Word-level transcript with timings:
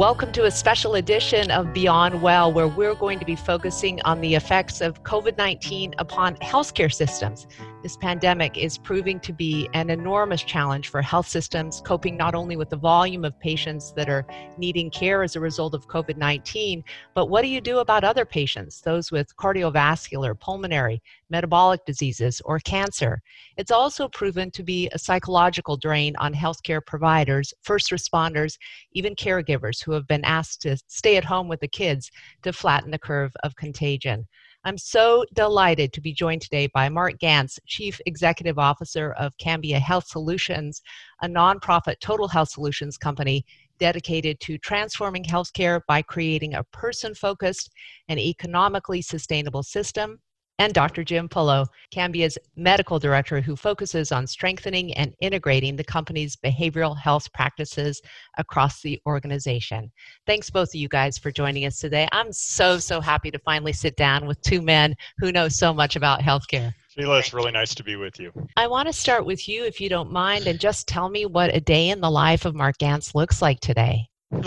Welcome 0.00 0.32
to 0.32 0.46
a 0.46 0.50
special 0.50 0.94
edition 0.94 1.50
of 1.50 1.74
Beyond 1.74 2.22
Well, 2.22 2.50
where 2.50 2.68
we're 2.68 2.94
going 2.94 3.18
to 3.18 3.26
be 3.26 3.36
focusing 3.36 4.00
on 4.06 4.22
the 4.22 4.34
effects 4.34 4.80
of 4.80 5.02
COVID 5.02 5.36
19 5.36 5.94
upon 5.98 6.36
healthcare 6.36 6.90
systems. 6.90 7.46
This 7.82 7.96
pandemic 7.96 8.58
is 8.58 8.76
proving 8.76 9.18
to 9.20 9.32
be 9.32 9.66
an 9.72 9.88
enormous 9.88 10.42
challenge 10.42 10.88
for 10.88 11.00
health 11.00 11.26
systems, 11.26 11.80
coping 11.80 12.14
not 12.14 12.34
only 12.34 12.56
with 12.56 12.68
the 12.68 12.76
volume 12.76 13.24
of 13.24 13.40
patients 13.40 13.94
that 13.94 14.10
are 14.10 14.26
needing 14.58 14.90
care 14.90 15.22
as 15.22 15.34
a 15.34 15.40
result 15.40 15.72
of 15.72 15.88
COVID 15.88 16.18
19, 16.18 16.84
but 17.14 17.30
what 17.30 17.40
do 17.40 17.48
you 17.48 17.62
do 17.62 17.78
about 17.78 18.04
other 18.04 18.26
patients, 18.26 18.82
those 18.82 19.10
with 19.10 19.34
cardiovascular, 19.36 20.38
pulmonary, 20.38 21.00
metabolic 21.30 21.82
diseases, 21.86 22.42
or 22.44 22.58
cancer? 22.58 23.22
It's 23.56 23.70
also 23.70 24.08
proven 24.08 24.50
to 24.50 24.62
be 24.62 24.90
a 24.92 24.98
psychological 24.98 25.78
drain 25.78 26.14
on 26.16 26.34
healthcare 26.34 26.84
providers, 26.84 27.54
first 27.62 27.92
responders, 27.92 28.58
even 28.92 29.14
caregivers 29.14 29.82
who 29.82 29.92
have 29.92 30.06
been 30.06 30.24
asked 30.26 30.60
to 30.62 30.76
stay 30.86 31.16
at 31.16 31.24
home 31.24 31.48
with 31.48 31.60
the 31.60 31.68
kids 31.68 32.10
to 32.42 32.52
flatten 32.52 32.90
the 32.90 32.98
curve 32.98 33.34
of 33.42 33.56
contagion. 33.56 34.28
I'm 34.62 34.76
so 34.76 35.24
delighted 35.32 35.94
to 35.94 36.02
be 36.02 36.12
joined 36.12 36.42
today 36.42 36.66
by 36.66 36.90
Mark 36.90 37.18
Ganz, 37.18 37.58
Chief 37.66 37.98
Executive 38.04 38.58
Officer 38.58 39.12
of 39.12 39.34
Cambia 39.38 39.78
Health 39.78 40.06
Solutions, 40.06 40.82
a 41.22 41.26
nonprofit 41.26 41.98
total 42.00 42.28
health 42.28 42.50
solutions 42.50 42.98
company 42.98 43.46
dedicated 43.78 44.38
to 44.40 44.58
transforming 44.58 45.24
healthcare 45.24 45.80
by 45.88 46.02
creating 46.02 46.52
a 46.52 46.64
person 46.64 47.14
focused 47.14 47.70
and 48.08 48.20
economically 48.20 49.00
sustainable 49.00 49.62
system 49.62 50.20
and 50.60 50.74
Dr. 50.74 51.02
Jim 51.02 51.26
Polo, 51.26 51.64
Cambia's 51.90 52.36
medical 52.54 52.98
director, 52.98 53.40
who 53.40 53.56
focuses 53.56 54.12
on 54.12 54.26
strengthening 54.26 54.92
and 54.92 55.14
integrating 55.22 55.74
the 55.74 55.82
company's 55.82 56.36
behavioral 56.36 56.96
health 56.96 57.32
practices 57.32 58.02
across 58.36 58.82
the 58.82 59.00
organization. 59.06 59.90
Thanks, 60.26 60.50
both 60.50 60.68
of 60.68 60.74
you 60.74 60.86
guys, 60.86 61.16
for 61.16 61.30
joining 61.30 61.64
us 61.64 61.78
today. 61.78 62.06
I'm 62.12 62.30
so, 62.30 62.78
so 62.78 63.00
happy 63.00 63.30
to 63.30 63.38
finally 63.38 63.72
sit 63.72 63.96
down 63.96 64.26
with 64.26 64.38
two 64.42 64.60
men 64.60 64.94
who 65.16 65.32
know 65.32 65.48
so 65.48 65.72
much 65.72 65.96
about 65.96 66.20
healthcare. 66.20 66.74
Sheila, 66.90 67.20
it's 67.20 67.32
really 67.32 67.52
nice 67.52 67.74
to 67.76 67.82
be 67.82 67.96
with 67.96 68.20
you. 68.20 68.30
I 68.58 68.66
want 68.66 68.86
to 68.86 68.92
start 68.92 69.24
with 69.24 69.48
you, 69.48 69.64
if 69.64 69.80
you 69.80 69.88
don't 69.88 70.12
mind, 70.12 70.46
and 70.46 70.60
just 70.60 70.86
tell 70.86 71.08
me 71.08 71.24
what 71.24 71.56
a 71.56 71.60
day 71.60 71.88
in 71.88 72.02
the 72.02 72.10
life 72.10 72.44
of 72.44 72.54
Mark 72.54 72.76
Ganz 72.76 73.14
looks 73.14 73.40
like 73.40 73.60
today. 73.60 74.06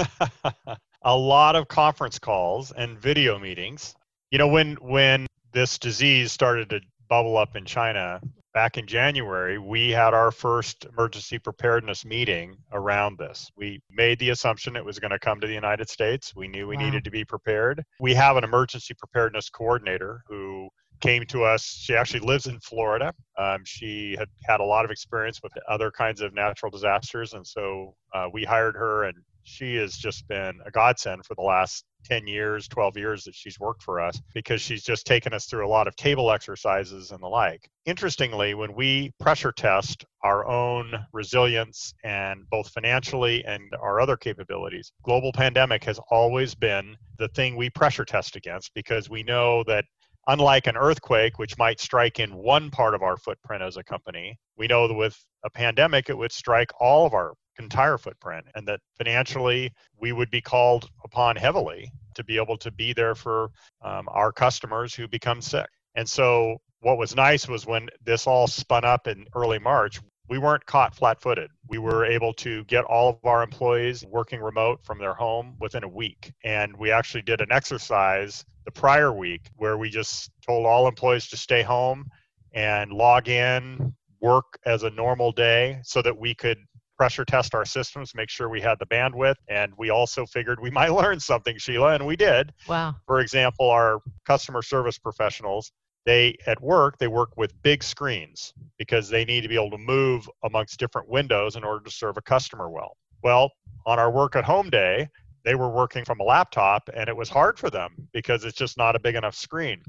a 1.01 1.17
lot 1.17 1.55
of 1.55 1.67
conference 1.69 2.19
calls 2.19 2.71
and 2.73 2.99
video 2.99 3.39
meetings. 3.39 3.95
You 4.29 4.37
know, 4.37 4.47
when 4.47 4.75
when 4.75 5.25
this 5.53 5.77
disease 5.77 6.31
started 6.31 6.69
to 6.69 6.81
bubble 7.09 7.37
up 7.37 7.55
in 7.55 7.65
China 7.65 8.19
back 8.53 8.77
in 8.77 8.85
January, 8.85 9.57
we 9.57 9.89
had 9.89 10.13
our 10.13 10.31
first 10.31 10.85
emergency 10.85 11.39
preparedness 11.39 12.05
meeting 12.05 12.55
around 12.71 13.17
this. 13.17 13.51
We 13.57 13.81
made 13.89 14.19
the 14.19 14.29
assumption 14.29 14.75
it 14.75 14.85
was 14.85 14.99
going 14.99 15.11
to 15.11 15.19
come 15.19 15.41
to 15.41 15.47
the 15.47 15.53
United 15.53 15.89
States. 15.89 16.35
We 16.35 16.47
knew 16.47 16.67
we 16.67 16.77
wow. 16.77 16.83
needed 16.83 17.03
to 17.03 17.11
be 17.11 17.25
prepared. 17.25 17.83
We 17.99 18.13
have 18.13 18.37
an 18.37 18.43
emergency 18.43 18.93
preparedness 18.93 19.49
coordinator 19.49 20.23
who 20.27 20.69
came 21.01 21.25
to 21.25 21.43
us. 21.43 21.63
She 21.63 21.95
actually 21.95 22.21
lives 22.21 22.45
in 22.45 22.59
Florida. 22.59 23.13
Um, 23.37 23.63
she 23.65 24.15
had 24.17 24.29
had 24.45 24.59
a 24.59 24.63
lot 24.63 24.85
of 24.85 24.91
experience 24.91 25.41
with 25.41 25.51
other 25.67 25.91
kinds 25.91 26.21
of 26.21 26.33
natural 26.33 26.69
disasters, 26.69 27.33
and 27.33 27.45
so 27.45 27.95
uh, 28.13 28.27
we 28.31 28.43
hired 28.43 28.75
her, 28.75 29.05
and 29.05 29.17
she 29.43 29.75
has 29.75 29.95
just 29.95 30.27
been 30.27 30.59
a 30.65 30.71
godsend 30.71 31.25
for 31.25 31.35
the 31.35 31.41
last 31.41 31.85
10 32.05 32.27
years, 32.27 32.67
12 32.67 32.97
years 32.97 33.23
that 33.23 33.35
she's 33.35 33.59
worked 33.59 33.83
for 33.83 33.99
us 33.99 34.19
because 34.33 34.61
she's 34.61 34.83
just 34.83 35.05
taken 35.05 35.33
us 35.33 35.45
through 35.45 35.65
a 35.65 35.69
lot 35.69 35.87
of 35.87 35.95
table 35.95 36.31
exercises 36.31 37.11
and 37.11 37.21
the 37.21 37.27
like. 37.27 37.69
Interestingly, 37.85 38.53
when 38.53 38.73
we 38.73 39.11
pressure 39.19 39.51
test 39.51 40.05
our 40.23 40.45
own 40.47 40.93
resilience 41.13 41.93
and 42.03 42.41
both 42.49 42.69
financially 42.69 43.43
and 43.45 43.61
our 43.81 43.99
other 43.99 44.17
capabilities, 44.17 44.91
global 45.03 45.31
pandemic 45.31 45.83
has 45.83 45.99
always 46.11 46.55
been 46.55 46.95
the 47.17 47.27
thing 47.29 47.55
we 47.55 47.69
pressure 47.69 48.05
test 48.05 48.35
against 48.35 48.73
because 48.73 49.09
we 49.09 49.23
know 49.23 49.63
that 49.65 49.85
unlike 50.27 50.67
an 50.67 50.77
earthquake, 50.77 51.37
which 51.37 51.57
might 51.57 51.79
strike 51.79 52.19
in 52.19 52.33
one 52.33 52.69
part 52.71 52.95
of 52.95 53.01
our 53.01 53.17
footprint 53.17 53.61
as 53.61 53.77
a 53.77 53.83
company, 53.83 54.37
we 54.57 54.67
know 54.67 54.87
that 54.87 54.93
with 54.93 55.17
a 55.43 55.49
pandemic, 55.49 56.09
it 56.09 56.17
would 56.17 56.31
strike 56.31 56.71
all 56.79 57.05
of 57.05 57.13
our 57.13 57.33
entire 57.59 57.97
footprint 57.97 58.45
and 58.55 58.67
that 58.67 58.79
financially 58.97 59.71
we 59.99 60.11
would 60.11 60.29
be 60.31 60.41
called 60.41 60.89
upon 61.03 61.35
heavily 61.35 61.91
to 62.15 62.23
be 62.23 62.37
able 62.37 62.57
to 62.57 62.71
be 62.71 62.93
there 62.93 63.15
for 63.15 63.49
um, 63.81 64.07
our 64.09 64.31
customers 64.31 64.93
who 64.93 65.07
become 65.07 65.41
sick. 65.41 65.67
And 65.95 66.07
so 66.07 66.57
what 66.81 66.97
was 66.97 67.15
nice 67.15 67.47
was 67.47 67.65
when 67.65 67.89
this 68.03 68.27
all 68.27 68.47
spun 68.47 68.83
up 68.83 69.07
in 69.07 69.25
early 69.35 69.59
march 69.59 69.99
we 70.29 70.37
weren't 70.37 70.65
caught 70.65 70.95
flat-footed. 70.95 71.51
We 71.67 71.77
were 71.77 72.05
able 72.05 72.33
to 72.35 72.63
get 72.65 72.85
all 72.85 73.09
of 73.09 73.25
our 73.25 73.43
employees 73.43 74.05
working 74.05 74.41
remote 74.41 74.79
from 74.83 74.97
their 74.97 75.13
home 75.13 75.55
within 75.59 75.83
a 75.83 75.87
week. 75.87 76.33
And 76.43 76.75
we 76.77 76.91
actually 76.91 77.23
did 77.23 77.41
an 77.41 77.51
exercise 77.51 78.45
the 78.65 78.71
prior 78.71 79.11
week 79.11 79.49
where 79.57 79.77
we 79.77 79.89
just 79.89 80.31
told 80.45 80.65
all 80.65 80.87
employees 80.87 81.27
to 81.29 81.37
stay 81.37 81.61
home 81.61 82.05
and 82.53 82.91
log 82.91 83.27
in 83.27 83.93
work 84.21 84.57
as 84.65 84.83
a 84.83 84.89
normal 84.91 85.33
day 85.33 85.79
so 85.83 86.01
that 86.01 86.17
we 86.17 86.33
could 86.33 86.57
pressure 86.97 87.25
test 87.25 87.55
our 87.55 87.65
systems, 87.65 88.13
make 88.15 88.29
sure 88.29 88.49
we 88.49 88.61
had 88.61 88.79
the 88.79 88.85
bandwidth. 88.85 89.35
And 89.47 89.73
we 89.77 89.89
also 89.89 90.25
figured 90.25 90.59
we 90.61 90.71
might 90.79 90.93
learn 90.93 91.19
something, 91.19 91.57
Sheila, 91.57 91.93
and 91.95 92.05
we 92.05 92.15
did. 92.15 92.53
Wow. 92.67 92.95
For 93.07 93.19
example, 93.19 93.69
our 93.69 93.99
customer 94.25 94.61
service 94.61 94.97
professionals, 94.97 95.71
they 96.05 96.35
at 96.47 96.61
work, 96.61 96.97
they 96.97 97.07
work 97.07 97.37
with 97.37 97.59
big 97.61 97.83
screens 97.83 98.53
because 98.77 99.09
they 99.09 99.25
need 99.25 99.41
to 99.41 99.47
be 99.47 99.55
able 99.55 99.71
to 99.71 99.77
move 99.77 100.29
amongst 100.43 100.79
different 100.79 101.07
windows 101.09 101.55
in 101.55 101.63
order 101.63 101.83
to 101.83 101.91
serve 101.91 102.17
a 102.17 102.21
customer 102.21 102.69
well. 102.69 102.97
Well, 103.23 103.51
on 103.85 103.99
our 103.99 104.11
work 104.11 104.35
at 104.35 104.43
home 104.43 104.69
day, 104.69 105.07
they 105.45 105.55
were 105.55 105.69
working 105.69 106.05
from 106.05 106.19
a 106.19 106.23
laptop 106.23 106.89
and 106.93 107.09
it 107.09 107.15
was 107.15 107.29
hard 107.29 107.57
for 107.57 107.69
them 107.69 108.07
because 108.13 108.43
it's 108.43 108.57
just 108.57 108.77
not 108.77 108.95
a 108.95 108.99
big 108.99 109.15
enough 109.15 109.35
screen. 109.35 109.81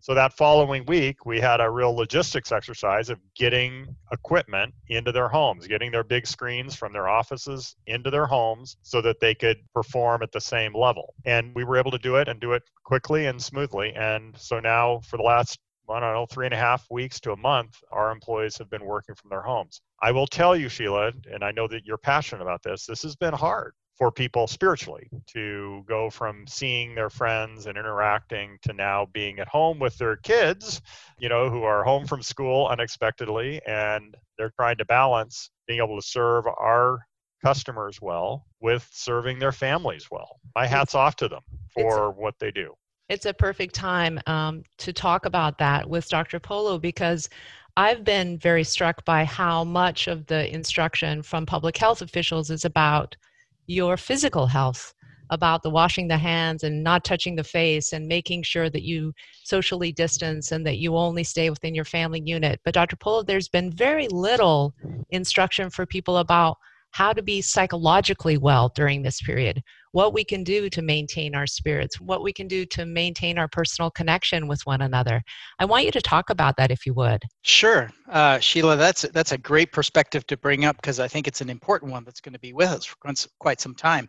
So 0.00 0.14
that 0.14 0.32
following 0.32 0.84
week, 0.86 1.26
we 1.26 1.40
had 1.40 1.60
a 1.60 1.68
real 1.68 1.94
logistics 1.94 2.52
exercise 2.52 3.10
of 3.10 3.18
getting 3.34 3.96
equipment 4.12 4.72
into 4.88 5.10
their 5.10 5.28
homes, 5.28 5.66
getting 5.66 5.90
their 5.90 6.04
big 6.04 6.26
screens 6.26 6.76
from 6.76 6.92
their 6.92 7.08
offices 7.08 7.74
into 7.86 8.10
their 8.10 8.26
homes 8.26 8.76
so 8.82 9.02
that 9.02 9.18
they 9.20 9.34
could 9.34 9.58
perform 9.74 10.22
at 10.22 10.30
the 10.30 10.40
same 10.40 10.74
level. 10.74 11.14
And 11.24 11.52
we 11.54 11.64
were 11.64 11.76
able 11.76 11.90
to 11.90 11.98
do 11.98 12.16
it 12.16 12.28
and 12.28 12.40
do 12.40 12.52
it 12.52 12.62
quickly 12.84 13.26
and 13.26 13.42
smoothly. 13.42 13.92
And 13.94 14.36
so 14.38 14.60
now, 14.60 15.00
for 15.00 15.16
the 15.16 15.24
last 15.24 15.58
I 15.90 16.00
don't 16.00 16.12
know, 16.12 16.26
three 16.26 16.44
and 16.44 16.54
a 16.54 16.58
half 16.58 16.86
weeks 16.90 17.18
to 17.20 17.32
a 17.32 17.36
month, 17.36 17.78
our 17.90 18.10
employees 18.10 18.58
have 18.58 18.68
been 18.68 18.84
working 18.84 19.14
from 19.14 19.30
their 19.30 19.40
homes. 19.40 19.80
I 20.02 20.12
will 20.12 20.26
tell 20.26 20.54
you, 20.54 20.68
Sheila, 20.68 21.12
and 21.32 21.42
I 21.42 21.50
know 21.50 21.66
that 21.66 21.86
you're 21.86 21.96
passionate 21.96 22.42
about 22.42 22.62
this, 22.62 22.84
this 22.84 23.02
has 23.02 23.16
been 23.16 23.32
hard 23.32 23.72
for 23.98 24.12
people 24.12 24.46
spiritually 24.46 25.10
to 25.26 25.84
go 25.88 26.08
from 26.08 26.46
seeing 26.46 26.94
their 26.94 27.10
friends 27.10 27.66
and 27.66 27.76
interacting 27.76 28.56
to 28.62 28.72
now 28.72 29.08
being 29.12 29.40
at 29.40 29.48
home 29.48 29.80
with 29.80 29.98
their 29.98 30.16
kids, 30.16 30.80
you 31.18 31.28
know, 31.28 31.50
who 31.50 31.64
are 31.64 31.82
home 31.82 32.06
from 32.06 32.22
school 32.22 32.68
unexpectedly 32.68 33.60
and 33.66 34.16
they're 34.38 34.52
trying 34.56 34.76
to 34.76 34.84
balance 34.84 35.50
being 35.66 35.80
able 35.80 36.00
to 36.00 36.06
serve 36.06 36.46
our 36.46 37.00
customers 37.44 38.00
well 38.00 38.46
with 38.60 38.88
serving 38.92 39.40
their 39.40 39.52
families 39.52 40.06
well. 40.10 40.38
My 40.54 40.66
hat's 40.66 40.94
off 40.94 41.16
to 41.16 41.28
them 41.28 41.42
for 41.74 42.12
what 42.12 42.34
they 42.38 42.52
do. 42.52 42.74
It's 43.08 43.26
a 43.26 43.34
perfect 43.34 43.74
time 43.74 44.20
um, 44.26 44.62
to 44.78 44.92
talk 44.92 45.24
about 45.26 45.58
that 45.58 45.88
with 45.88 46.08
Dr. 46.08 46.38
Polo 46.38 46.78
because 46.78 47.28
I've 47.76 48.04
been 48.04 48.38
very 48.38 48.64
struck 48.64 49.04
by 49.04 49.24
how 49.24 49.64
much 49.64 50.08
of 50.08 50.26
the 50.26 50.52
instruction 50.52 51.22
from 51.22 51.46
public 51.46 51.76
health 51.76 52.02
officials 52.02 52.50
is 52.50 52.64
about 52.64 53.16
your 53.68 53.96
physical 53.96 54.46
health 54.48 54.92
about 55.30 55.62
the 55.62 55.70
washing 55.70 56.08
the 56.08 56.16
hands 56.16 56.64
and 56.64 56.82
not 56.82 57.04
touching 57.04 57.36
the 57.36 57.44
face 57.44 57.92
and 57.92 58.08
making 58.08 58.42
sure 58.42 58.70
that 58.70 58.82
you 58.82 59.12
socially 59.44 59.92
distance 59.92 60.52
and 60.52 60.66
that 60.66 60.78
you 60.78 60.96
only 60.96 61.22
stay 61.22 61.50
within 61.50 61.74
your 61.74 61.84
family 61.84 62.22
unit. 62.24 62.60
But 62.64 62.74
Dr. 62.74 62.96
Polo, 62.96 63.22
there's 63.22 63.48
been 63.48 63.70
very 63.70 64.08
little 64.08 64.74
instruction 65.10 65.68
for 65.68 65.84
people 65.84 66.16
about 66.16 66.56
how 66.98 67.12
to 67.12 67.22
be 67.22 67.40
psychologically 67.40 68.36
well 68.36 68.72
during 68.74 69.02
this 69.02 69.22
period, 69.22 69.62
what 69.92 70.12
we 70.12 70.24
can 70.24 70.42
do 70.42 70.68
to 70.68 70.82
maintain 70.82 71.32
our 71.32 71.46
spirits, 71.46 72.00
what 72.00 72.24
we 72.24 72.32
can 72.32 72.48
do 72.48 72.66
to 72.66 72.84
maintain 72.84 73.38
our 73.38 73.46
personal 73.46 73.88
connection 73.88 74.48
with 74.48 74.60
one 74.64 74.80
another. 74.80 75.22
I 75.60 75.64
want 75.64 75.84
you 75.84 75.92
to 75.92 76.00
talk 76.00 76.28
about 76.28 76.56
that 76.56 76.72
if 76.72 76.84
you 76.84 76.94
would. 76.94 77.22
Sure. 77.42 77.88
Uh, 78.08 78.40
Sheila, 78.40 78.74
that's, 78.74 79.02
that's 79.12 79.30
a 79.30 79.38
great 79.38 79.70
perspective 79.70 80.26
to 80.26 80.36
bring 80.36 80.64
up 80.64 80.74
because 80.74 80.98
I 80.98 81.06
think 81.06 81.28
it's 81.28 81.40
an 81.40 81.50
important 81.50 81.92
one 81.92 82.02
that's 82.02 82.20
going 82.20 82.32
to 82.32 82.40
be 82.40 82.52
with 82.52 82.68
us 82.68 82.84
for 82.84 82.96
quite 83.38 83.60
some 83.60 83.76
time. 83.76 84.08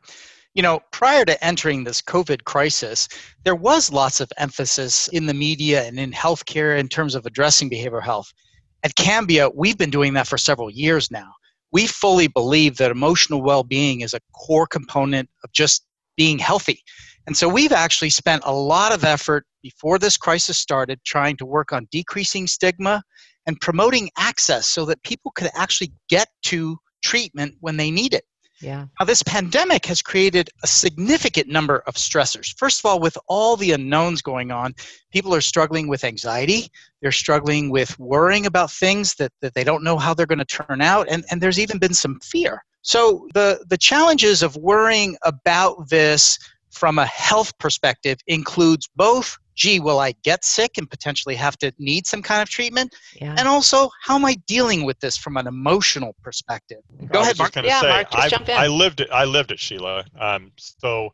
You 0.56 0.64
know, 0.64 0.80
prior 0.92 1.26
to 1.26 1.46
entering 1.46 1.84
this 1.84 2.02
COVID 2.02 2.44
crisis, 2.46 3.08
there 3.44 3.56
was 3.56 3.94
lots 3.94 4.20
of 4.20 4.32
emphasis 4.40 5.10
in 5.10 5.28
the 5.28 5.34
media 5.36 5.84
and 5.84 6.00
in 6.00 6.12
healthcare 6.12 6.80
in 6.80 6.88
terms 6.88 7.14
of 7.14 7.28
addressing 7.28 7.70
behavioral 7.70 8.02
health. 8.02 8.34
At 8.82 8.96
Cambia, 8.96 9.52
we've 9.54 9.78
been 9.78 9.92
doing 9.92 10.14
that 10.16 10.28
for 10.28 10.40
several 10.40 10.72
years 10.72 11.12
now 11.12 11.34
we 11.72 11.88
fully 11.88 12.28
believe 12.28 12.78
that 12.78 12.92
emotional 12.92 13.42
well 13.42 13.64
being 13.64 14.02
is 14.02 14.14
a 14.14 14.20
core 14.34 14.68
component 14.68 15.30
of 15.44 15.52
just 15.52 15.86
being 16.18 16.40
healthy. 16.40 16.84
And 17.28 17.38
so 17.38 17.48
we've 17.48 17.72
actually 17.72 18.10
spent 18.10 18.44
a 18.46 18.54
lot 18.54 18.94
of 18.94 19.04
effort 19.04 19.46
before 19.62 20.00
this 20.00 20.18
crisis 20.18 20.58
started 20.58 21.00
trying 21.06 21.38
to 21.38 21.46
work 21.46 21.72
on 21.72 21.88
decreasing 21.92 22.48
stigma 22.48 23.04
and 23.46 23.60
promoting 23.62 24.10
access 24.18 24.68
so 24.68 24.86
that 24.86 25.02
people 25.04 25.32
could 25.36 25.50
actually 25.54 25.92
get 26.10 26.28
to 26.44 26.78
treatment 27.04 27.56
when 27.60 27.78
they 27.78 27.92
need 27.92 28.14
it. 28.14 28.24
Yeah. 28.62 28.86
Now, 29.00 29.06
this 29.06 29.24
pandemic 29.24 29.86
has 29.86 30.02
created 30.02 30.50
a 30.64 30.68
significant 30.68 31.48
number 31.48 31.82
of 31.88 31.96
stressors. 31.96 32.58
First 32.58 32.80
of 32.80 32.86
all, 32.86 33.00
with 33.00 33.18
all 33.28 33.56
the 33.56 33.72
unknowns 33.72 34.22
going 34.22 34.52
on, 34.52 34.76
people 35.12 35.34
are 35.34 35.42
struggling 35.42 35.88
with 35.88 36.04
anxiety. 36.04 36.70
They're 37.02 37.12
struggling 37.12 37.70
with 37.70 37.98
worrying 38.00 38.46
about 38.46 38.72
things 38.72 39.16
that, 39.16 39.32
that 39.42 39.54
they 39.54 39.64
don't 39.64 39.84
know 39.84 39.98
how 39.98 40.14
they're 40.14 40.26
going 40.26 40.40
to 40.40 40.46
turn 40.46 40.82
out. 40.82 41.08
And, 41.10 41.24
and 41.32 41.42
there's 41.42 41.60
even 41.60 41.80
been 41.80 41.94
some 41.94 42.20
fear. 42.20 42.64
So, 42.82 43.28
the, 43.34 43.64
the 43.68 43.78
challenges 43.78 44.42
of 44.44 44.56
worrying 44.58 45.18
about 45.24 45.90
this 45.90 46.38
from 46.72 46.98
a 46.98 47.06
health 47.06 47.58
perspective 47.58 48.20
includes 48.28 48.90
both 48.96 49.38
gee, 49.60 49.80
will 49.80 50.00
I 50.00 50.14
get 50.24 50.44
sick 50.46 50.78
and 50.78 50.90
potentially 50.90 51.36
have 51.36 51.58
to 51.58 51.72
need 51.78 52.08
some 52.08 52.22
kind 52.22 52.42
of 52.42 52.50
treatment? 52.50 52.96
Yeah. 53.22 53.36
And 53.38 53.48
also, 53.48 53.90
how 54.02 54.16
am 54.16 54.26
I 54.26 54.36
dealing 54.48 54.86
with 54.86 55.00
this 55.02 55.18
from 55.18 55.38
an 55.38 55.48
emotional 55.48 56.16
perspective? 56.24 56.80
Go 57.12 57.20
I 57.20 57.22
ahead, 57.24 57.34
was 57.34 57.40
Mark. 57.40 57.52
gonna 57.54 57.68
Yeah, 57.68 57.82
say, 57.82 57.90
Mark, 57.90 58.12
just 58.12 58.26
I, 58.26 58.30
jump 58.30 58.50
in. 58.50 58.58
I 58.58 58.68
lived 58.68 59.02
it. 59.02 59.10
I 59.12 59.26
lived 59.26 59.52
it, 59.52 59.60
Sheila. 59.60 60.06
Um, 60.18 60.52
so 60.58 61.10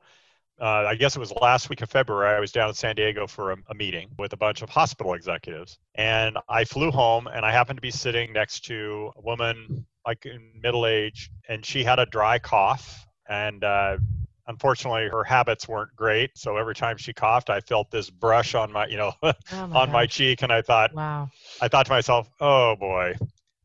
uh, 0.61 0.85
I 0.87 0.95
guess 0.95 1.15
it 1.15 1.19
was 1.19 1.33
last 1.41 1.69
week 1.69 1.81
of 1.81 1.89
February. 1.89 2.35
I 2.35 2.39
was 2.39 2.51
down 2.51 2.69
in 2.69 2.75
San 2.75 2.95
Diego 2.95 3.25
for 3.27 3.51
a, 3.51 3.57
a 3.69 3.73
meeting 3.73 4.09
with 4.17 4.33
a 4.33 4.37
bunch 4.37 4.61
of 4.61 4.69
hospital 4.69 5.13
executives, 5.15 5.79
and 5.95 6.37
I 6.47 6.63
flew 6.63 6.91
home, 6.91 7.27
and 7.27 7.43
I 7.45 7.51
happened 7.51 7.77
to 7.77 7.81
be 7.81 7.91
sitting 7.91 8.31
next 8.31 8.61
to 8.65 9.11
a 9.17 9.21
woman 9.21 9.85
like 10.05 10.25
in 10.25 10.51
middle 10.61 10.85
age, 10.85 11.31
and 11.49 11.65
she 11.65 11.83
had 11.83 11.97
a 11.97 12.05
dry 12.05 12.37
cough, 12.37 13.07
and 13.27 13.63
uh, 13.63 13.97
unfortunately 14.47 15.07
her 15.09 15.23
habits 15.23 15.67
weren't 15.67 15.95
great. 15.95 16.31
So 16.35 16.57
every 16.57 16.75
time 16.75 16.97
she 16.97 17.13
coughed, 17.13 17.49
I 17.49 17.59
felt 17.61 17.91
this 17.91 18.09
brush 18.09 18.55
on 18.55 18.71
my, 18.71 18.87
you 18.87 18.97
know, 18.97 19.13
Oh 19.23 19.33
on 19.51 19.91
my 19.91 20.05
cheek, 20.05 20.41
and 20.41 20.51
I 20.51 20.61
thought, 20.61 20.93
Wow. 20.93 21.29
I 21.61 21.67
thought 21.67 21.85
to 21.87 21.91
myself, 21.91 22.29
oh 22.39 22.75
boy. 22.75 23.15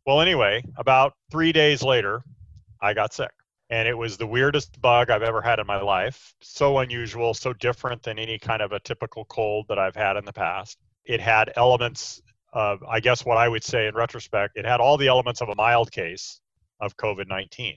Well, 0.06 0.20
anyway, 0.20 0.64
about 0.76 1.14
three 1.30 1.52
days 1.52 1.82
later, 1.82 2.22
I 2.80 2.94
got 2.94 3.12
sick. 3.12 3.30
And 3.68 3.86
it 3.86 3.96
was 3.96 4.16
the 4.16 4.26
weirdest 4.26 4.80
bug 4.80 5.10
I've 5.10 5.22
ever 5.22 5.40
had 5.40 5.60
in 5.60 5.66
my 5.66 5.80
life. 5.80 6.34
So 6.40 6.78
unusual, 6.78 7.34
so 7.34 7.52
different 7.52 8.02
than 8.02 8.18
any 8.18 8.38
kind 8.38 8.62
of 8.62 8.72
a 8.72 8.80
typical 8.80 9.24
cold 9.26 9.66
that 9.68 9.78
I've 9.78 9.94
had 9.94 10.16
in 10.16 10.24
the 10.24 10.32
past. 10.32 10.78
It 11.04 11.20
had 11.20 11.52
elements 11.54 12.20
of, 12.52 12.82
I 12.82 12.98
guess, 12.98 13.24
what 13.24 13.36
I 13.36 13.48
would 13.48 13.62
say 13.62 13.86
in 13.86 13.94
retrospect, 13.94 14.56
it 14.56 14.64
had 14.64 14.80
all 14.80 14.96
the 14.96 15.06
elements 15.06 15.40
of 15.40 15.50
a 15.50 15.54
mild 15.54 15.92
case 15.92 16.40
of 16.80 16.96
COVID 16.96 17.28
19. 17.28 17.76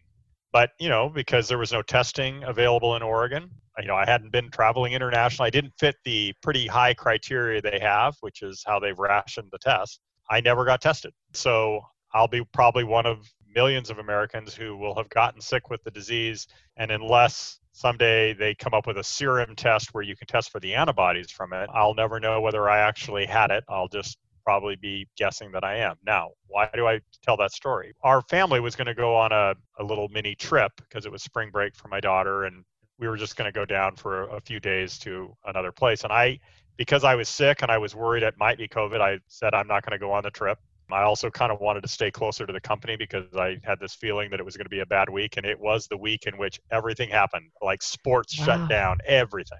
But, 0.54 0.70
you 0.80 0.88
know, 0.88 1.10
because 1.10 1.48
there 1.48 1.58
was 1.58 1.74
no 1.74 1.82
testing 1.82 2.44
available 2.44 2.96
in 2.96 3.02
Oregon, 3.02 3.50
you 3.80 3.88
know, 3.88 3.96
I 3.96 4.06
hadn't 4.06 4.32
been 4.32 4.52
traveling 4.52 4.94
internationally. 4.94 5.48
I 5.48 5.50
didn't 5.50 5.74
fit 5.80 5.96
the 6.06 6.34
pretty 6.44 6.68
high 6.68 6.94
criteria 6.94 7.60
they 7.60 7.80
have, 7.82 8.16
which 8.22 8.44
is 8.44 8.64
how 8.66 8.80
they've 8.80 8.98
rationed 8.98 9.50
the 9.52 9.58
test. 9.58 10.00
I 10.30 10.42
never 10.42 10.64
got 10.64 10.80
tested. 10.80 11.12
So 11.34 11.82
I'll 12.14 12.28
be 12.28 12.44
probably 12.54 12.84
one 12.84 13.08
of 13.08 13.28
millions 13.56 13.90
of 13.90 13.98
Americans 13.98 14.54
who 14.54 14.78
will 14.78 14.96
have 14.96 15.10
gotten 15.10 15.42
sick 15.42 15.72
with 15.72 15.84
the 15.84 15.92
disease. 15.92 16.48
And 16.78 16.92
unless 16.92 17.60
someday 17.72 18.34
they 18.34 18.54
come 18.54 18.76
up 18.76 18.86
with 18.86 19.00
a 19.00 19.04
serum 19.04 19.56
test 19.56 19.94
where 19.94 20.04
you 20.04 20.16
can 20.16 20.28
test 20.28 20.52
for 20.52 20.60
the 20.60 20.76
antibodies 20.76 21.32
from 21.32 21.54
it, 21.54 21.68
I'll 21.74 21.96
never 21.96 22.20
know 22.20 22.42
whether 22.42 22.70
I 22.70 22.80
actually 22.80 23.26
had 23.26 23.50
it. 23.50 23.64
I'll 23.68 23.88
just 23.88 24.18
probably 24.44 24.76
be 24.76 25.08
guessing 25.18 25.52
that 25.52 25.64
I 25.64 25.78
am. 25.78 25.96
Now, 26.06 26.32
why 26.48 26.70
do 26.74 26.88
I 26.88 27.02
tell 27.24 27.38
that 27.38 27.52
story? 27.52 27.94
Our 28.04 28.22
family 28.24 28.60
was 28.60 28.76
going 28.76 28.88
to 28.88 28.94
go 28.94 29.16
on 29.16 29.32
a, 29.32 29.56
a 29.80 29.84
little 29.84 30.08
mini 30.10 30.36
trip 30.36 30.72
because 30.78 31.06
it 31.06 31.12
was 31.12 31.24
spring 31.24 31.50
break 31.52 31.76
for 31.76 31.88
my 31.88 32.00
daughter, 32.00 32.46
and 32.46 32.64
we 33.00 33.08
were 33.08 33.18
just 33.18 33.36
going 33.36 33.48
to 33.48 33.52
go 33.52 33.66
down 33.66 33.96
for 33.96 34.24
a, 34.24 34.36
a 34.38 34.42
few 34.42 34.60
days 34.60 34.98
to 35.00 35.36
another 35.46 35.72
place. 35.72 36.04
And 36.04 36.14
I, 36.14 36.40
because 36.78 37.04
I 37.04 37.16
was 37.16 37.30
sick 37.30 37.62
and 37.62 37.72
I 37.72 37.78
was 37.78 37.96
worried 37.96 38.24
it 38.24 38.36
might 38.38 38.58
be 38.58 38.68
COVID, 38.68 39.02
I 39.02 39.20
said 39.28 39.54
I'm 39.54 39.68
not 39.68 39.84
going 39.86 39.92
to 39.94 40.00
go 40.00 40.12
on 40.12 40.24
the 40.24 40.32
trip. 40.32 40.58
I 40.92 41.02
also 41.04 41.32
kind 41.32 41.52
of 41.52 41.60
wanted 41.60 41.82
to 41.84 41.88
stay 41.88 42.12
closer 42.12 42.46
to 42.46 42.54
the 42.54 42.62
company 42.62 42.96
because 42.96 43.26
I 43.36 43.58
had 43.64 43.80
this 43.80 43.96
feeling 43.96 44.30
that 44.30 44.40
it 44.40 44.44
was 44.44 44.56
going 44.58 44.66
to 44.66 44.70
be 44.70 44.82
a 44.82 44.86
bad 44.86 45.10
week, 45.10 45.38
and 45.38 45.46
it 45.46 45.60
was 45.60 45.88
the 45.88 45.98
week 45.98 46.28
in 46.28 46.38
which 46.38 46.60
everything 46.72 47.10
happened, 47.10 47.50
like 47.64 47.82
sports 47.82 48.34
Wow. 48.38 48.46
shut 48.46 48.68
down, 48.70 48.98
everything 49.08 49.58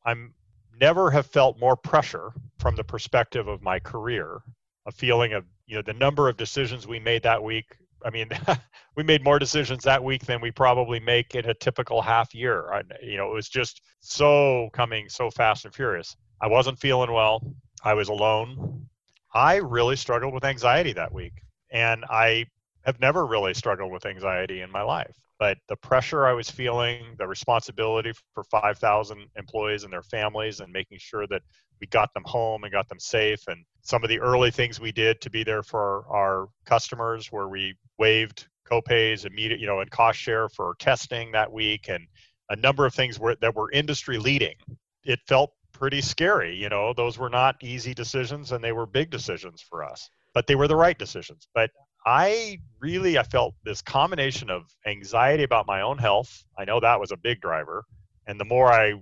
i'm 0.05 0.34
never 0.79 1.11
have 1.11 1.25
felt 1.27 1.59
more 1.59 1.75
pressure 1.75 2.31
from 2.59 2.75
the 2.75 2.83
perspective 2.83 3.47
of 3.47 3.61
my 3.61 3.79
career 3.79 4.41
a 4.87 4.91
feeling 4.91 5.33
of 5.33 5.45
you 5.65 5.75
know 5.75 5.81
the 5.81 5.93
number 5.93 6.29
of 6.29 6.37
decisions 6.37 6.87
we 6.87 6.99
made 6.99 7.23
that 7.23 7.41
week. 7.41 7.77
I 8.05 8.11
mean 8.11 8.29
we 8.95 9.03
made 9.03 9.23
more 9.23 9.39
decisions 9.39 9.83
that 9.83 10.03
week 10.03 10.25
than 10.25 10.41
we 10.41 10.51
probably 10.51 10.99
make 10.99 11.33
in 11.35 11.49
a 11.49 11.53
typical 11.53 12.01
half 12.01 12.35
year. 12.35 12.71
I, 12.71 12.83
you 13.01 13.17
know 13.17 13.29
it 13.31 13.33
was 13.33 13.49
just 13.49 13.81
so 14.01 14.69
coming 14.73 15.09
so 15.09 15.31
fast 15.31 15.65
and 15.65 15.73
furious. 15.73 16.15
I 16.41 16.47
wasn't 16.47 16.79
feeling 16.79 17.11
well. 17.11 17.41
I 17.83 17.93
was 17.93 18.09
alone. 18.09 18.87
I 19.33 19.55
really 19.55 19.95
struggled 19.95 20.33
with 20.33 20.45
anxiety 20.45 20.93
that 20.93 21.11
week 21.11 21.33
and 21.71 22.05
i 22.09 22.45
have 22.85 22.99
never 22.99 23.25
really 23.25 23.53
struggled 23.53 23.91
with 23.91 24.05
anxiety 24.05 24.61
in 24.61 24.71
my 24.71 24.81
life 24.81 25.15
but 25.39 25.57
the 25.67 25.75
pressure 25.75 26.25
I 26.25 26.33
was 26.33 26.49
feeling, 26.49 27.15
the 27.17 27.27
responsibility 27.27 28.13
for 28.33 28.43
5,000 28.45 29.27
employees 29.35 29.83
and 29.83 29.91
their 29.91 30.03
families, 30.03 30.59
and 30.59 30.71
making 30.71 30.97
sure 30.99 31.27
that 31.27 31.41
we 31.81 31.87
got 31.87 32.13
them 32.13 32.23
home 32.25 32.63
and 32.63 32.71
got 32.71 32.87
them 32.87 32.99
safe, 32.99 33.41
and 33.47 33.65
some 33.81 34.03
of 34.03 34.09
the 34.09 34.19
early 34.19 34.51
things 34.51 34.79
we 34.79 34.91
did 34.91 35.19
to 35.21 35.29
be 35.29 35.43
there 35.43 35.63
for 35.63 36.05
our 36.09 36.47
customers, 36.65 37.31
where 37.31 37.47
we 37.49 37.75
waived 37.97 38.47
copays, 38.69 39.25
immediate, 39.25 39.59
you 39.59 39.67
know, 39.67 39.81
and 39.81 39.91
cost 39.91 40.19
share 40.19 40.49
for 40.49 40.75
testing 40.79 41.31
that 41.31 41.51
week, 41.51 41.89
and 41.89 42.07
a 42.49 42.55
number 42.55 42.85
of 42.85 42.93
things 42.93 43.19
were, 43.19 43.35
that 43.41 43.55
were 43.55 43.71
industry 43.71 44.17
leading. 44.17 44.55
It 45.03 45.19
felt 45.27 45.51
pretty 45.71 46.01
scary, 46.01 46.55
you 46.55 46.69
know. 46.69 46.93
Those 46.93 47.17
were 47.17 47.29
not 47.29 47.55
easy 47.61 47.93
decisions, 47.93 48.51
and 48.53 48.63
they 48.63 48.71
were 48.71 48.85
big 48.85 49.09
decisions 49.09 49.61
for 49.61 49.83
us, 49.83 50.09
but 50.33 50.47
they 50.47 50.55
were 50.55 50.67
the 50.67 50.75
right 50.75 50.97
decisions. 50.97 51.47
But 51.53 51.69
I 52.05 52.59
really 52.79 53.17
I 53.17 53.23
felt 53.23 53.55
this 53.63 53.81
combination 53.81 54.49
of 54.49 54.63
anxiety 54.85 55.43
about 55.43 55.65
my 55.65 55.81
own 55.81 55.97
health. 55.97 56.45
I 56.57 56.65
know 56.65 56.79
that 56.79 56.99
was 56.99 57.11
a 57.11 57.17
big 57.17 57.41
driver. 57.41 57.83
And 58.27 58.39
the 58.39 58.45
more 58.45 58.71
I 58.71 58.93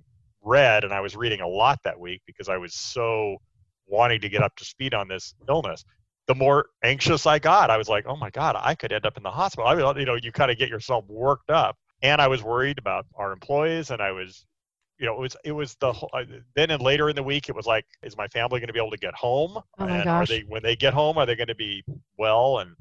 read 0.41 0.83
and 0.83 0.93
I 0.93 1.01
was 1.01 1.15
reading 1.15 1.41
a 1.41 1.47
lot 1.47 1.79
that 1.83 1.99
week 1.99 2.21
because 2.25 2.49
I 2.49 2.57
was 2.57 2.73
so 2.73 3.37
wanting 3.87 4.21
to 4.21 4.29
get 4.29 4.43
up 4.43 4.55
to 4.57 4.65
speed 4.65 4.93
on 4.93 5.07
this 5.07 5.33
illness, 5.49 5.83
the 6.27 6.35
more 6.35 6.67
anxious 6.83 7.25
I 7.25 7.39
got. 7.39 7.69
I 7.69 7.77
was 7.77 7.89
like, 7.89 8.05
"Oh 8.07 8.15
my 8.15 8.29
god, 8.29 8.55
I 8.59 8.75
could 8.75 8.93
end 8.93 9.05
up 9.05 9.17
in 9.17 9.23
the 9.23 9.31
hospital." 9.31 9.67
I 9.67 9.75
mean, 9.75 9.97
you 9.97 10.05
know, 10.05 10.15
you 10.15 10.31
kind 10.31 10.51
of 10.51 10.57
get 10.57 10.69
yourself 10.69 11.05
worked 11.07 11.49
up. 11.49 11.77
And 12.01 12.21
I 12.21 12.27
was 12.27 12.43
worried 12.43 12.77
about 12.77 13.05
our 13.15 13.31
employees 13.31 13.91
and 13.91 14.01
I 14.01 14.11
was 14.11 14.45
you 14.99 15.05
know, 15.07 15.15
it 15.15 15.19
was 15.19 15.35
it 15.43 15.51
was 15.51 15.75
the 15.81 15.91
whole, 15.91 16.09
uh, 16.13 16.23
then 16.55 16.71
and 16.71 16.81
later 16.81 17.09
in 17.09 17.15
the 17.15 17.23
week 17.23 17.49
it 17.49 17.55
was 17.55 17.65
like, 17.65 17.85
is 18.03 18.15
my 18.15 18.27
family 18.27 18.59
going 18.59 18.67
to 18.67 18.73
be 18.73 18.79
able 18.79 18.91
to 18.91 18.97
get 18.97 19.13
home? 19.13 19.57
Oh 19.57 19.85
my 19.85 19.97
and 19.97 20.05
gosh. 20.05 20.29
are 20.29 20.33
they 20.33 20.45
when 20.47 20.63
they 20.63 20.75
get 20.75 20.93
home 20.93 21.17
are 21.17 21.25
they 21.25 21.35
going 21.35 21.47
to 21.47 21.55
be 21.55 21.83
well? 22.17 22.59
And 22.59 22.75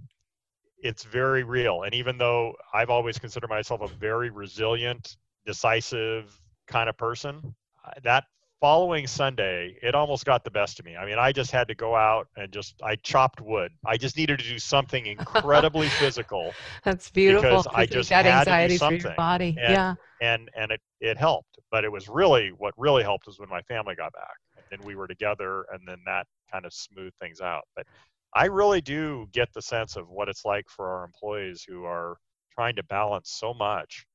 it's 0.82 1.04
very 1.04 1.44
real. 1.44 1.82
And 1.82 1.94
even 1.94 2.18
though 2.18 2.54
I've 2.74 2.90
always 2.90 3.18
considered 3.18 3.50
myself 3.50 3.80
a 3.80 3.88
very 3.88 4.30
resilient, 4.30 5.16
decisive 5.46 6.38
kind 6.66 6.88
of 6.88 6.96
person, 6.96 7.54
that 8.02 8.24
following 8.60 9.06
Sunday, 9.08 9.76
it 9.82 9.94
almost 9.94 10.24
got 10.24 10.44
the 10.44 10.50
best 10.50 10.78
of 10.78 10.84
me. 10.86 10.96
I 10.96 11.04
mean, 11.04 11.18
I 11.18 11.32
just 11.32 11.50
had 11.50 11.66
to 11.68 11.74
go 11.74 11.96
out 11.96 12.28
and 12.36 12.52
just 12.52 12.74
I 12.82 12.94
chopped 12.96 13.40
wood. 13.40 13.72
I 13.84 13.96
just 13.96 14.16
needed 14.16 14.38
to 14.38 14.48
do 14.48 14.58
something 14.58 15.06
incredibly 15.06 15.88
physical 16.00 16.52
That's 16.84 17.10
beautiful. 17.10 17.48
because 17.50 17.66
I 17.74 17.86
just 17.86 18.08
had 18.10 18.22
to 18.22 18.28
do 18.28 18.34
anxiety 18.38 18.78
for 18.78 18.90
your 18.92 19.00
something. 19.00 19.16
body. 19.16 19.56
And- 19.60 19.72
yeah. 19.72 19.94
and 20.20 20.50
and 20.56 20.70
it 20.70 20.80
it 21.00 21.16
helped. 21.18 21.58
But 21.72 21.84
it 21.84 21.90
was 21.90 22.08
really 22.08 22.50
what 22.56 22.72
really 22.76 23.02
helped 23.02 23.26
was 23.26 23.40
when 23.40 23.48
my 23.48 23.62
family 23.62 23.94
got 23.96 24.12
back. 24.12 24.36
And 24.56 24.64
then 24.70 24.86
we 24.86 24.94
were 24.94 25.08
together 25.08 25.64
and 25.72 25.80
then 25.86 25.98
that 26.06 26.26
kind 26.50 26.64
of 26.64 26.72
smoothed 26.72 27.16
things 27.20 27.40
out. 27.40 27.62
But 27.74 27.86
I 28.34 28.46
really 28.46 28.80
do 28.80 29.26
get 29.32 29.48
the 29.52 29.62
sense 29.62 29.96
of 29.96 30.08
what 30.08 30.28
it's 30.28 30.44
like 30.44 30.64
for 30.68 30.88
our 30.88 31.04
employees 31.04 31.64
who 31.68 31.84
are 31.84 32.16
trying 32.54 32.76
to 32.76 32.82
balance 32.84 33.30
so 33.38 33.52
much. 33.54 34.06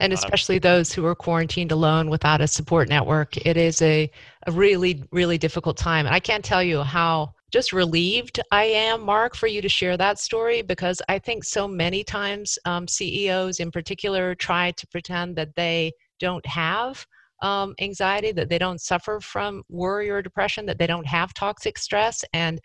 and 0.00 0.12
Um, 0.12 0.18
especially 0.18 0.58
those 0.58 0.92
who 0.92 1.04
are 1.06 1.14
quarantined 1.14 1.72
alone 1.72 2.08
without 2.10 2.40
a 2.40 2.46
support 2.46 2.88
network 2.88 3.36
it 3.36 3.56
is 3.56 3.82
a, 3.82 4.10
a 4.46 4.52
really 4.52 5.02
really 5.10 5.38
difficult 5.38 5.76
time 5.76 6.06
and 6.06 6.14
i 6.14 6.20
can't 6.20 6.44
tell 6.44 6.62
you 6.62 6.82
how 6.82 7.32
just 7.52 7.72
relieved 7.72 8.40
i 8.52 8.64
am 8.64 9.02
mark 9.02 9.34
for 9.34 9.48
you 9.48 9.60
to 9.60 9.68
share 9.68 9.96
that 9.96 10.18
story 10.18 10.62
because 10.62 11.02
i 11.08 11.18
think 11.18 11.42
so 11.44 11.66
many 11.66 12.04
times 12.04 12.58
um, 12.64 12.86
ceos 12.86 13.58
in 13.58 13.70
particular 13.70 14.34
try 14.36 14.70
to 14.72 14.86
pretend 14.86 15.34
that 15.36 15.54
they 15.56 15.92
don't 16.20 16.46
have 16.46 17.04
um, 17.42 17.74
anxiety 17.80 18.32
that 18.32 18.48
they 18.48 18.58
don't 18.58 18.80
suffer 18.80 19.20
from 19.20 19.62
worry 19.68 20.08
or 20.08 20.22
depression 20.22 20.64
that 20.66 20.78
they 20.78 20.86
don't 20.86 21.06
have 21.06 21.34
toxic 21.34 21.76
stress 21.76 22.24
and 22.32 22.60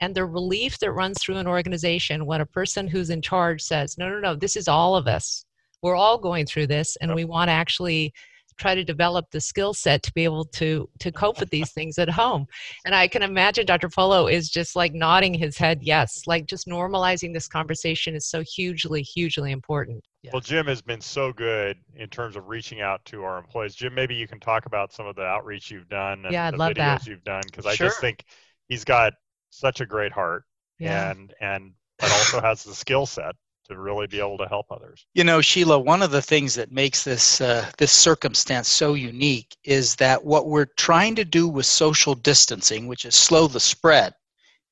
and 0.00 0.14
the 0.14 0.24
relief 0.24 0.78
that 0.78 0.92
runs 0.92 1.18
through 1.20 1.36
an 1.36 1.46
organization 1.46 2.26
when 2.26 2.40
a 2.40 2.46
person 2.46 2.88
who's 2.88 3.10
in 3.10 3.22
charge 3.22 3.62
says 3.62 3.96
no 3.98 4.08
no 4.08 4.18
no 4.20 4.34
this 4.34 4.56
is 4.56 4.68
all 4.68 4.96
of 4.96 5.06
us 5.06 5.44
we're 5.82 5.96
all 5.96 6.18
going 6.18 6.46
through 6.46 6.66
this 6.66 6.96
and 7.00 7.14
we 7.14 7.24
want 7.24 7.48
to 7.48 7.52
actually 7.52 8.12
try 8.56 8.74
to 8.74 8.84
develop 8.84 9.28
the 9.32 9.40
skill 9.40 9.74
set 9.74 10.00
to 10.02 10.12
be 10.12 10.22
able 10.22 10.44
to 10.44 10.88
to 11.00 11.10
cope 11.10 11.40
with 11.40 11.50
these 11.50 11.72
things 11.72 11.98
at 11.98 12.08
home 12.08 12.46
and 12.84 12.94
i 12.94 13.08
can 13.08 13.22
imagine 13.22 13.66
dr 13.66 13.88
polo 13.88 14.28
is 14.28 14.48
just 14.48 14.76
like 14.76 14.94
nodding 14.94 15.34
his 15.34 15.56
head 15.58 15.80
yes 15.82 16.22
like 16.26 16.46
just 16.46 16.68
normalizing 16.68 17.32
this 17.32 17.48
conversation 17.48 18.14
is 18.14 18.26
so 18.26 18.42
hugely 18.42 19.02
hugely 19.02 19.50
important 19.50 20.02
Yeah. 20.22 20.30
Well, 20.32 20.40
Jim 20.40 20.66
has 20.66 20.80
been 20.80 21.00
so 21.02 21.32
good 21.32 21.76
in 21.96 22.08
terms 22.08 22.36
of 22.36 22.48
reaching 22.48 22.80
out 22.80 23.04
to 23.06 23.24
our 23.24 23.36
employees. 23.38 23.74
Jim, 23.74 23.94
maybe 23.94 24.14
you 24.14 24.26
can 24.26 24.40
talk 24.40 24.64
about 24.64 24.90
some 24.90 25.06
of 25.06 25.16
the 25.16 25.22
outreach 25.22 25.70
you've 25.70 25.88
done 25.90 26.24
and 26.24 26.32
Yeah, 26.32 26.46
I'd 26.46 26.54
the 26.54 26.58
love 26.58 26.72
videos 26.72 26.76
that. 26.76 27.06
you've 27.06 27.24
done 27.24 27.42
because 27.44 27.66
I 27.66 27.74
just 27.76 28.00
think 28.00 28.24
he's 28.68 28.84
got 28.84 29.12
such 29.58 29.80
a 29.80 29.86
great 29.86 30.12
heart 30.12 30.44
yeah 30.78 31.10
and 31.10 31.34
and 31.40 31.72
but 31.98 32.10
also 32.12 32.40
has 32.40 32.64
the 32.64 32.74
skill 32.74 33.06
set 33.06 33.34
to 33.66 33.78
really 33.78 34.06
be 34.06 34.18
able 34.18 34.38
to 34.38 34.46
help 34.46 34.66
others. 34.70 35.06
You 35.14 35.24
know, 35.24 35.40
Sheila, 35.40 35.78
one 35.78 36.02
of 36.02 36.10
the 36.10 36.22
things 36.22 36.54
that 36.54 36.70
makes 36.70 37.04
this 37.04 37.40
uh, 37.40 37.70
this 37.78 37.92
circumstance 37.92 38.68
so 38.68 38.94
unique 38.94 39.56
is 39.64 39.96
that 39.96 40.24
what 40.24 40.46
we're 40.48 40.66
trying 40.76 41.14
to 41.16 41.24
do 41.24 41.48
with 41.48 41.66
social 41.66 42.14
distancing, 42.14 42.86
which 42.86 43.04
is 43.04 43.14
slow 43.14 43.46
the 43.46 43.60
spread, 43.60 44.14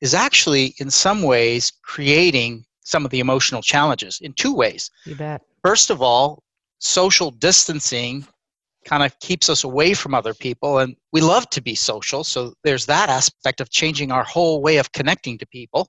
is 0.01 0.15
actually 0.15 0.75
in 0.79 0.91
some 0.91 1.23
ways 1.23 1.73
creating 1.83 2.65
some 2.81 3.05
of 3.05 3.11
the 3.11 3.21
emotional 3.21 3.63
challenges 3.63 4.19
in 4.21 4.33
two 4.35 4.55
ways. 4.55 4.91
You 5.07 5.15
bet. 5.15 5.43
First 5.65 5.91
of 5.91 6.03
all, 6.03 6.43
social 6.79 7.31
distancing 7.31 8.27
kind 8.85 9.03
of 9.03 9.19
keeps 9.21 9.49
us 9.49 9.65
away 9.65 9.95
from 9.95 10.15
other 10.15 10.35
people 10.35 10.79
and 10.79 10.97
we 11.13 11.21
love 11.21 11.49
to 11.51 11.61
be 11.61 11.75
social 11.75 12.25
so 12.25 12.55
there's 12.65 12.87
that 12.87 13.09
aspect 13.09 13.61
of 13.61 13.71
changing 13.71 14.11
our 14.11 14.25
whole 14.25 14.63
way 14.63 14.77
of 14.77 14.93
connecting 14.93 15.39
to 15.39 15.47
people 15.47 15.89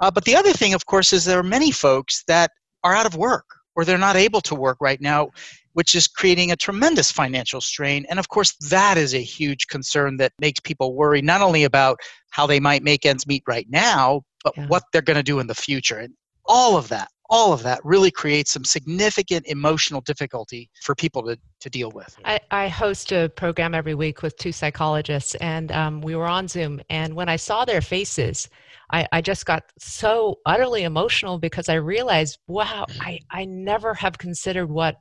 uh, 0.00 0.10
but 0.10 0.24
the 0.24 0.36
other 0.36 0.52
thing 0.52 0.74
of 0.74 0.86
course 0.86 1.12
is 1.12 1.24
there 1.24 1.38
are 1.38 1.44
many 1.44 1.70
folks 1.70 2.24
that 2.26 2.50
are 2.84 2.94
out 2.94 3.06
of 3.06 3.16
work 3.16 3.46
or 3.76 3.84
they're 3.84 3.98
not 3.98 4.16
able 4.16 4.40
to 4.40 4.54
work 4.54 4.78
right 4.80 5.00
now 5.00 5.28
which 5.72 5.94
is 5.94 6.08
creating 6.08 6.50
a 6.50 6.56
tremendous 6.56 7.10
financial 7.10 7.60
strain 7.60 8.06
and 8.08 8.18
of 8.18 8.28
course 8.28 8.54
that 8.68 8.96
is 8.96 9.14
a 9.14 9.22
huge 9.22 9.66
concern 9.66 10.16
that 10.16 10.32
makes 10.40 10.60
people 10.60 10.94
worry 10.94 11.22
not 11.22 11.40
only 11.40 11.64
about 11.64 11.98
how 12.30 12.46
they 12.46 12.60
might 12.60 12.82
make 12.82 13.04
ends 13.04 13.26
meet 13.26 13.42
right 13.46 13.66
now 13.70 14.22
but 14.44 14.56
yeah. 14.56 14.66
what 14.66 14.82
they're 14.92 15.02
going 15.02 15.16
to 15.16 15.22
do 15.22 15.40
in 15.40 15.46
the 15.46 15.54
future 15.54 15.98
and 15.98 16.14
all 16.46 16.76
of 16.76 16.88
that 16.88 17.08
all 17.30 17.52
of 17.52 17.62
that 17.62 17.80
really 17.84 18.10
creates 18.10 18.50
some 18.50 18.64
significant 18.64 19.46
emotional 19.46 20.00
difficulty 20.00 20.70
for 20.82 20.94
people 20.94 21.22
to, 21.24 21.38
to 21.60 21.70
deal 21.70 21.90
with. 21.90 22.16
I, 22.24 22.40
I 22.50 22.68
host 22.68 23.12
a 23.12 23.28
program 23.28 23.74
every 23.74 23.94
week 23.94 24.22
with 24.22 24.36
two 24.36 24.52
psychologists, 24.52 25.34
and 25.36 25.70
um, 25.72 26.00
we 26.00 26.16
were 26.16 26.26
on 26.26 26.48
Zoom. 26.48 26.80
And 26.88 27.14
when 27.14 27.28
I 27.28 27.36
saw 27.36 27.64
their 27.64 27.80
faces, 27.80 28.48
I, 28.90 29.06
I 29.12 29.20
just 29.20 29.44
got 29.44 29.64
so 29.78 30.38
utterly 30.46 30.84
emotional 30.84 31.38
because 31.38 31.68
I 31.68 31.74
realized, 31.74 32.38
wow, 32.46 32.86
I, 33.00 33.20
I 33.30 33.44
never 33.44 33.92
have 33.94 34.16
considered 34.16 34.66
what 34.66 34.96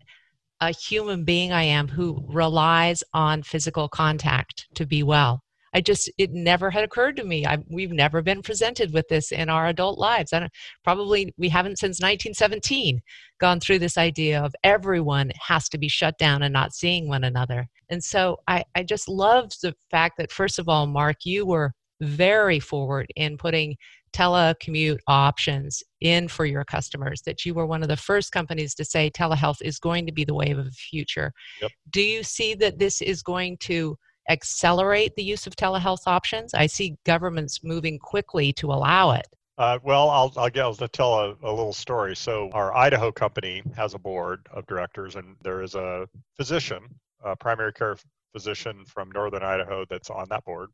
a 0.60 0.72
human 0.72 1.24
being 1.24 1.52
I 1.54 1.64
am 1.64 1.88
who 1.88 2.26
relies 2.28 3.04
on 3.14 3.44
physical 3.44 3.88
contact 3.88 4.68
to 4.76 4.86
be 4.86 5.04
well. 5.04 5.44
I 5.78 5.82
just 5.82 6.12
it 6.18 6.34
never 6.34 6.72
had 6.72 6.84
occurred 6.84 7.18
to 7.18 7.24
me. 7.24 7.46
I, 7.46 7.60
we've 7.70 7.92
never 7.92 8.24
been 8.24 8.42
presented 8.42 8.92
with 8.94 9.08
this 9.10 9.32
in 9.32 9.48
our 9.48 9.68
adult 9.68 10.00
lives. 10.00 10.34
And 10.34 10.50
probably 10.84 11.36
we 11.38 11.50
haven't 11.50 11.78
since 11.78 12.00
1917 12.00 13.00
gone 13.40 13.60
through 13.60 13.78
this 13.78 13.96
idea 13.96 14.42
of 14.42 14.56
everyone 14.64 15.32
has 15.40 15.70
to 15.70 15.78
be 15.78 15.88
shut 15.88 16.18
down 16.18 16.42
and 16.42 16.52
not 16.52 16.74
seeing 16.74 17.08
one 17.08 17.24
another. 17.24 17.68
And 17.92 18.04
so 18.04 18.40
I, 18.48 18.64
I 18.74 18.82
just 18.82 19.08
love 19.08 19.52
the 19.62 19.76
fact 19.92 20.16
that 20.18 20.32
first 20.32 20.58
of 20.58 20.68
all, 20.68 20.88
Mark, 20.88 21.18
you 21.26 21.46
were 21.46 21.74
very 22.02 22.60
forward 22.60 23.06
in 23.16 23.38
putting 23.38 23.76
telecommute 24.14 24.98
options 25.06 25.84
in 26.02 26.28
for 26.28 26.48
your 26.48 26.64
customers 26.64 27.22
that 27.22 27.46
you 27.46 27.54
were 27.54 27.68
one 27.68 27.84
of 27.84 27.90
the 27.90 27.96
first 27.96 28.32
companies 28.32 28.74
to 28.74 28.84
say 28.84 29.12
telehealth 29.12 29.62
is 29.62 29.78
going 29.78 30.08
to 30.08 30.12
be 30.12 30.24
the 30.24 30.34
wave 30.34 30.58
of 30.58 30.66
the 30.66 30.72
future 30.72 31.34
yep. 31.62 31.70
do 31.92 32.02
you 32.02 32.24
see 32.24 32.56
that 32.56 32.80
this 32.80 33.02
is 33.02 33.22
going 33.22 33.58
to 33.58 33.98
accelerate 34.30 35.16
the 35.16 35.24
use 35.24 35.48
of 35.48 35.56
telehealth 35.56 36.08
options? 36.08 36.54
I 36.54 36.68
see 36.68 36.98
governments 37.06 37.64
moving 37.64 38.00
quickly 38.00 38.54
to 38.54 38.72
allow 38.72 39.12
it. 39.12 39.28
Uh, 39.58 39.80
well, 39.84 40.10
I'll, 40.10 40.32
I'll, 40.38 40.52
I'll 40.62 40.76
tell 40.76 41.20
a, 41.20 41.36
a, 41.42 41.52
little 41.52 41.74
story. 41.74 42.16
So, 42.16 42.50
our 42.54 42.76
Idaho 42.76 43.12
company 43.12 43.64
has 43.76 43.96
a 43.96 44.00
board 44.00 44.48
of 44.52 44.68
directors, 44.68 45.16
and 45.16 45.36
there 45.42 45.64
is 45.64 45.74
a 45.74 46.08
physician, 46.36 46.84
a 47.24 47.36
primary 47.36 47.74
care 47.74 47.98
physician 48.32 48.86
from 48.86 49.10
northern 49.12 49.42
Idaho, 49.42 49.84
that's 49.90 50.12
on 50.12 50.28
that 50.30 50.46
board. 50.46 50.70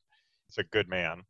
He's 0.47 0.57
a 0.57 0.67
good 0.67 0.89
man. 0.89 1.23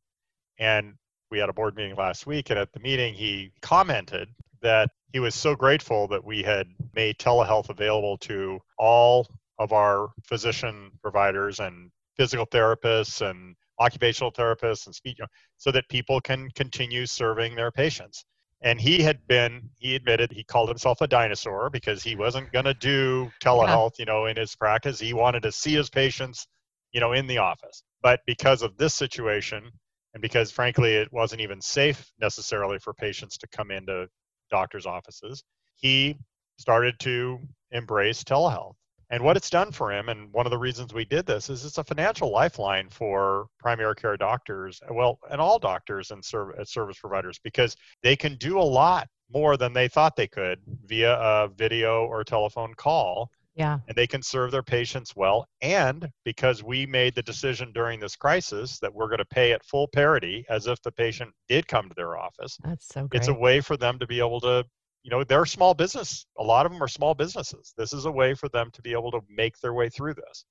And 0.57 0.95
we 1.29 1.37
had 1.37 1.49
a 1.49 1.53
board 1.53 1.75
meeting 1.75 1.95
last 1.95 2.25
week, 2.25 2.49
and 2.49 2.57
at 2.57 2.73
the 2.73 2.79
meeting, 2.79 3.13
he 3.13 3.51
commented 3.61 4.29
that 4.63 4.89
he 5.11 5.19
was 5.19 5.35
so 5.35 5.55
grateful 5.55 6.07
that 6.07 6.23
we 6.23 6.41
had 6.41 6.67
made 6.95 7.19
telehealth 7.19 7.69
available 7.69 8.17
to 8.17 8.59
all 8.79 9.27
of 9.59 9.73
our 9.73 10.09
physician 10.23 10.89
providers 11.03 11.59
and 11.59 11.91
physical 12.15 12.45
therapists 12.47 13.27
and 13.27 13.55
occupational 13.79 14.31
therapists 14.31 14.85
and 14.85 14.95
speech 14.95 15.19
so 15.57 15.71
that 15.71 15.87
people 15.89 16.21
can 16.21 16.49
continue 16.55 17.05
serving 17.05 17.55
their 17.55 17.71
patients. 17.71 18.25
And 18.61 18.79
he 18.79 19.01
had 19.01 19.25
been 19.27 19.69
he 19.77 19.95
admitted 19.95 20.31
he 20.31 20.43
called 20.43 20.69
himself 20.69 21.01
a 21.01 21.07
dinosaur 21.07 21.69
because 21.69 22.01
he 22.01 22.15
wasn't 22.15 22.51
going 22.53 22.65
to 22.65 22.73
do 22.73 23.29
telehealth 23.43 23.99
you 23.99 24.05
know 24.05 24.25
in 24.27 24.37
his 24.37 24.55
practice. 24.55 24.99
He 24.99 25.13
wanted 25.13 25.43
to 25.43 25.51
see 25.51 25.73
his 25.73 25.89
patients 25.89 26.47
you 26.93 27.01
know 27.01 27.11
in 27.13 27.27
the 27.27 27.39
office. 27.39 27.83
But 28.01 28.21
because 28.25 28.61
of 28.61 28.77
this 28.77 28.93
situation 28.93 29.69
and 30.13 30.21
because 30.21 30.51
frankly 30.51 30.93
it 30.93 31.11
wasn't 31.11 31.41
even 31.41 31.59
safe 31.61 32.11
necessarily 32.19 32.79
for 32.79 32.93
patients 32.93 33.37
to 33.37 33.47
come 33.47 33.71
into 33.71 34.07
doctors 34.49 34.85
offices 34.85 35.43
he 35.75 36.15
started 36.57 36.97
to 36.99 37.39
embrace 37.71 38.23
telehealth 38.23 38.75
and 39.13 39.23
what 39.23 39.37
it's 39.37 39.51
done 39.51 39.71
for 39.71 39.91
him, 39.91 40.09
and 40.09 40.33
one 40.33 40.47
of 40.47 40.49
the 40.49 40.57
reasons 40.57 40.91
we 40.91 41.05
did 41.05 41.27
this, 41.27 41.47
is 41.47 41.63
it's 41.63 41.77
a 41.77 41.83
financial 41.83 42.31
lifeline 42.31 42.89
for 42.89 43.45
primary 43.59 43.93
care 43.93 44.17
doctors, 44.17 44.81
well, 44.89 45.19
and 45.29 45.39
all 45.39 45.59
doctors 45.59 46.09
and 46.09 46.23
uh, 46.33 46.65
service 46.65 46.97
providers, 46.97 47.39
because 47.43 47.77
they 48.01 48.15
can 48.15 48.35
do 48.37 48.57
a 48.57 48.61
lot 48.61 49.07
more 49.31 49.55
than 49.55 49.71
they 49.71 49.87
thought 49.87 50.15
they 50.15 50.27
could 50.27 50.57
via 50.85 51.13
a 51.13 51.47
video 51.47 52.05
or 52.05 52.23
telephone 52.23 52.73
call. 52.73 53.29
Yeah. 53.55 53.77
And 53.87 53.95
they 53.95 54.07
can 54.07 54.23
serve 54.23 54.49
their 54.49 54.63
patients 54.63 55.15
well. 55.15 55.45
And 55.61 56.09
because 56.25 56.63
we 56.63 56.87
made 56.87 57.13
the 57.13 57.21
decision 57.21 57.71
during 57.71 57.99
this 57.99 58.15
crisis 58.15 58.79
that 58.79 58.91
we're 58.91 59.09
going 59.09 59.19
to 59.19 59.25
pay 59.25 59.51
at 59.51 59.63
full 59.63 59.87
parity 59.89 60.43
as 60.49 60.65
if 60.65 60.81
the 60.81 60.91
patient 60.91 61.29
did 61.47 61.67
come 61.67 61.87
to 61.87 61.93
their 61.95 62.17
office. 62.17 62.57
That's 62.63 62.87
so 62.87 63.05
great. 63.05 63.19
It's 63.19 63.27
a 63.27 63.33
way 63.33 63.61
for 63.61 63.77
them 63.77 63.99
to 63.99 64.07
be 64.07 64.17
able 64.17 64.41
to 64.41 64.65
you 65.03 65.11
know 65.11 65.23
they're 65.23 65.45
small 65.45 65.73
business. 65.73 66.25
A 66.39 66.43
lot 66.43 66.65
of 66.65 66.71
them 66.71 66.81
are 66.81 66.87
small 66.87 67.13
businesses. 67.13 67.73
This 67.77 67.93
is 67.93 68.05
a 68.05 68.11
way 68.11 68.33
for 68.33 68.49
them 68.49 68.69
to 68.71 68.81
be 68.81 68.93
able 68.93 69.11
to 69.11 69.21
make 69.29 69.57
their 69.59 69.73
way 69.73 69.89
through 69.89 70.15
this. 70.15 70.45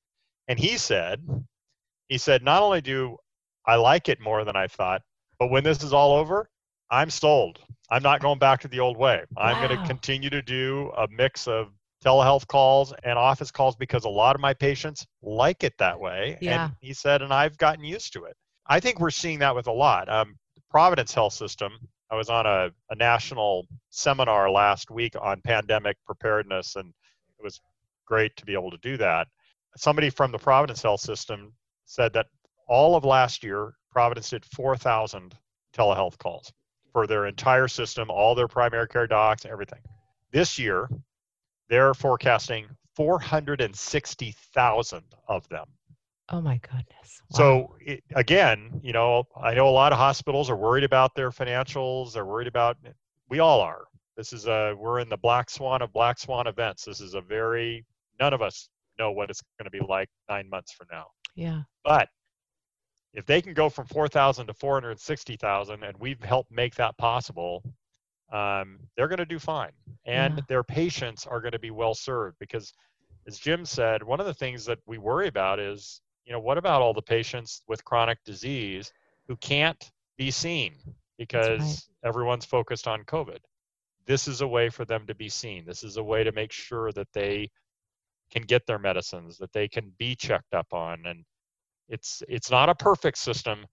And 0.49 0.59
he 0.59 0.77
said 0.77 1.21
he 2.09 2.19
said 2.19 2.43
not 2.43 2.63
only 2.63 2.81
do 2.81 3.17
i 3.67 3.75
like 3.75 4.09
it 4.09 4.21
more 4.21 4.45
than 4.45 4.57
i 4.57 4.67
thought 4.67 5.01
but 5.39 5.51
when 5.51 5.65
this 5.65 5.83
is 5.83 5.93
all 5.93 6.13
over 6.15 6.49
i'm 6.91 7.11
sold. 7.11 7.59
I'm 7.91 8.03
not 8.03 8.21
going 8.21 8.39
back 8.39 8.61
to 8.63 8.69
the 8.69 8.81
old 8.81 8.97
way. 8.97 9.23
I'm 9.37 9.61
wow. 9.61 9.69
going 9.69 9.81
to 9.81 9.87
continue 9.87 10.31
to 10.31 10.41
do 10.41 10.91
a 10.97 11.07
mix 11.11 11.47
of 11.47 11.69
telehealth 12.03 12.47
calls 12.47 12.95
and 13.05 13.19
office 13.19 13.51
calls 13.51 13.77
because 13.77 14.05
a 14.05 14.09
lot 14.09 14.35
of 14.35 14.41
my 14.41 14.55
patients 14.55 15.07
like 15.23 15.63
it 15.63 15.75
that 15.79 15.99
way. 15.99 16.39
Yeah. 16.41 16.65
and 16.65 16.75
he 16.81 16.93
said 16.93 17.23
and 17.23 17.33
i've 17.33 17.57
gotten 17.59 17.85
used 17.85 18.13
to 18.15 18.25
it. 18.25 18.37
I 18.67 18.81
think 18.81 19.01
we're 19.01 19.11
seeing 19.11 19.41
that 19.41 19.55
with 19.55 19.67
a 19.67 19.73
lot. 19.73 20.09
Um, 20.09 20.37
providence 20.71 21.13
health 21.13 21.33
system 21.35 21.73
I 22.13 22.15
was 22.15 22.29
on 22.29 22.45
a, 22.45 22.71
a 22.91 22.95
national 22.95 23.67
seminar 23.89 24.51
last 24.51 24.91
week 24.91 25.15
on 25.19 25.41
pandemic 25.41 25.97
preparedness, 26.05 26.77
and 26.77 26.93
it 27.39 27.43
was 27.43 27.59
great 28.05 28.37
to 28.37 28.45
be 28.45 28.53
able 28.53 28.71
to 28.71 28.77
do 28.83 28.99
that. 28.99 29.29
Somebody 29.79 30.11
from 30.11 30.31
the 30.31 30.39
Providence 30.39 30.83
Health 30.83 31.01
System 31.01 31.55
said 31.87 32.13
that 32.13 32.27
all 32.69 32.97
of 32.97 33.07
last 33.07 33.43
year, 33.43 33.73
Providence 33.91 34.29
did 34.29 34.45
4,000 34.45 35.35
telehealth 35.75 36.19
calls 36.19 36.53
for 36.93 37.07
their 37.07 37.25
entire 37.27 37.69
system, 37.69 38.11
all 38.11 38.35
their 38.35 38.49
primary 38.49 38.89
care 38.89 39.07
docs, 39.07 39.47
everything. 39.47 39.81
This 40.33 40.59
year, 40.59 40.91
they're 41.71 41.95
forecasting 41.95 42.67
460,000 42.95 45.03
of 45.29 45.49
them. 45.49 45.65
Oh 46.33 46.41
my 46.41 46.59
goodness. 46.59 47.23
Wow. 47.31 47.37
So 47.37 47.77
it, 47.81 48.03
again, 48.17 48.81
you 48.83 48.95
know, 48.95 49.25
I 49.41 49.53
know 49.53 49.69
a 49.69 49.71
lot 49.71 49.93
of 49.93 49.99
hospitals 49.99 50.49
are 50.49 50.57
worried 50.57 50.85
about 50.85 51.15
their 51.15 51.31
financials. 51.31 52.15
They're 52.15 52.25
worried 52.25 52.49
about. 52.49 52.79
We 53.29 53.39
all 53.39 53.61
are. 53.61 53.85
This 54.17 54.33
is 54.33 54.47
a. 54.47 54.75
We're 54.77 55.01
in 55.01 55.11
the 55.11 55.19
black 55.19 55.51
swan 55.51 55.83
of 55.83 55.93
black 55.93 56.19
swan 56.19 56.47
events. 56.47 56.85
This 56.85 57.01
is 57.01 57.15
a 57.15 57.21
very. 57.21 57.85
None 58.19 58.33
of 58.33 58.41
us 58.41 58.69
know 58.99 59.13
what 59.13 59.31
it's 59.31 59.43
going 59.59 59.65
to 59.65 59.71
be 59.71 59.85
like 59.87 60.09
nine 60.29 60.49
months 60.49 60.73
from 60.73 60.87
now. 60.91 61.07
Yeah. 61.35 61.63
But 61.85 62.09
if 63.15 63.27
they 63.27 63.43
can 63.43 63.53
go 63.53 63.69
from 63.69 63.87
4,000 63.87 64.47
to 64.47 64.55
460,000, 64.55 65.83
and 65.83 65.97
we've 65.99 66.23
helped 66.23 66.51
make 66.51 66.75
that 66.77 66.97
possible, 66.97 67.63
um, 68.33 68.79
they're 68.97 69.09
going 69.09 69.19
to 69.19 69.27
do 69.27 69.39
fine, 69.39 69.73
and 70.07 70.37
yeah. 70.37 70.43
their 70.49 70.63
patients 70.63 71.27
are 71.27 71.41
going 71.41 71.53
to 71.53 71.59
be 71.59 71.71
well 71.71 71.95
served 71.95 72.39
because, 72.39 72.73
as 73.27 73.39
Jim 73.39 73.67
said, 73.67 74.03
one 74.03 74.21
of 74.21 74.27
the 74.27 74.35
things 74.35 74.65
that 74.65 74.79
we 74.87 74.97
worry 74.97 75.29
about 75.29 75.59
is 75.59 76.01
you 76.25 76.33
know, 76.33 76.41
what 76.41 76.59
about 76.59 76.83
all 76.83 76.95
the 76.95 77.03
patients 77.03 77.63
with 77.69 77.85
chronic 77.85 78.19
disease 78.25 78.93
who 79.29 79.37
can't 79.37 79.91
be 80.17 80.31
seen 80.31 80.75
because 81.19 81.61
right. 81.61 82.09
everyone's 82.09 82.45
focused 82.45 82.87
on 82.87 83.05
COVID? 83.05 83.39
This 84.07 84.29
is 84.29 84.41
a 84.41 84.49
way 84.49 84.69
for 84.69 84.85
them 84.85 85.07
to 85.07 85.15
be 85.15 85.29
seen. 85.29 85.65
This 85.65 85.85
is 85.85 85.97
a 85.97 86.03
way 86.03 86.25
to 86.25 86.33
make 86.33 86.53
sure 86.53 86.93
that 86.93 87.13
they 87.13 87.51
can 88.31 88.43
get 88.43 88.67
their 88.67 88.79
medicines, 88.79 89.39
that 89.39 89.53
they 89.53 89.69
can 89.69 89.93
be 89.99 90.15
checked 90.15 90.55
up 90.55 90.73
on. 90.73 91.07
And 91.07 91.25
it's 91.89 92.23
it's 92.29 92.51
not 92.51 92.69
a 92.69 92.75
perfect 92.75 93.19
system, 93.19 93.67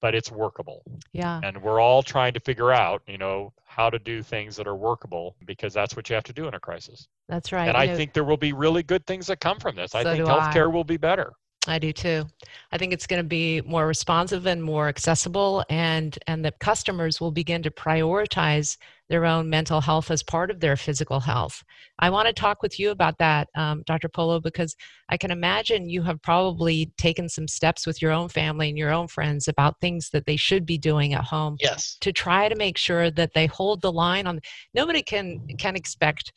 but 0.00 0.14
it's 0.14 0.30
workable. 0.30 0.82
Yeah. 1.12 1.40
And 1.42 1.60
we're 1.62 1.80
all 1.80 2.02
trying 2.02 2.32
to 2.34 2.40
figure 2.40 2.72
out, 2.72 3.02
you 3.06 3.18
know, 3.18 3.52
how 3.64 3.90
to 3.90 3.98
do 3.98 4.22
things 4.22 4.56
that 4.56 4.66
are 4.66 4.76
workable 4.76 5.36
because 5.46 5.72
that's 5.72 5.94
what 5.94 6.08
you 6.08 6.14
have 6.14 6.24
to 6.24 6.32
do 6.32 6.48
in 6.48 6.54
a 6.54 6.60
crisis. 6.60 7.08
That's 7.28 7.52
right. 7.52 7.68
And 7.68 7.76
I 7.76 7.94
think 7.94 8.12
there 8.12 8.24
will 8.24 8.36
be 8.36 8.52
really 8.52 8.82
good 8.82 9.06
things 9.06 9.26
that 9.28 9.40
come 9.40 9.58
from 9.58 9.76
this. 9.76 9.92
So 9.92 10.00
I 10.00 10.04
think 10.04 10.24
healthcare 10.24 10.64
I. 10.64 10.66
will 10.66 10.84
be 10.84 10.96
better. 10.96 11.32
I 11.66 11.78
do 11.78 11.92
too. 11.92 12.24
I 12.72 12.78
think 12.78 12.92
it's 12.92 13.06
going 13.06 13.22
to 13.22 13.28
be 13.28 13.60
more 13.62 13.86
responsive 13.86 14.46
and 14.46 14.62
more 14.62 14.88
accessible 14.88 15.62
and 15.68 16.18
and 16.26 16.42
the 16.42 16.52
customers 16.52 17.20
will 17.20 17.30
begin 17.30 17.62
to 17.62 17.70
prioritize 17.70 18.78
their 19.10 19.26
own 19.26 19.50
mental 19.50 19.80
health 19.80 20.10
as 20.10 20.22
part 20.22 20.50
of 20.50 20.60
their 20.60 20.76
physical 20.76 21.18
health. 21.20 21.62
I 21.98 22.08
want 22.10 22.28
to 22.28 22.32
talk 22.32 22.62
with 22.62 22.78
you 22.78 22.90
about 22.90 23.18
that, 23.18 23.48
um, 23.56 23.82
Dr. 23.84 24.08
Polo, 24.08 24.40
because 24.40 24.76
I 25.08 25.16
can 25.16 25.32
imagine 25.32 25.90
you 25.90 26.02
have 26.04 26.22
probably 26.22 26.92
taken 26.96 27.28
some 27.28 27.48
steps 27.48 27.86
with 27.86 28.00
your 28.00 28.12
own 28.12 28.28
family 28.28 28.68
and 28.68 28.78
your 28.78 28.92
own 28.92 29.08
friends 29.08 29.48
about 29.48 29.80
things 29.80 30.10
that 30.10 30.26
they 30.26 30.36
should 30.36 30.64
be 30.64 30.78
doing 30.78 31.12
at 31.12 31.24
home. 31.24 31.56
Yes. 31.60 31.98
To 32.02 32.12
try 32.12 32.48
to 32.48 32.54
make 32.54 32.78
sure 32.78 33.10
that 33.10 33.34
they 33.34 33.46
hold 33.46 33.82
the 33.82 33.92
line 33.92 34.28
on. 34.28 34.40
Nobody 34.74 35.02
can 35.02 35.46
can 35.58 35.74
expect 35.74 36.32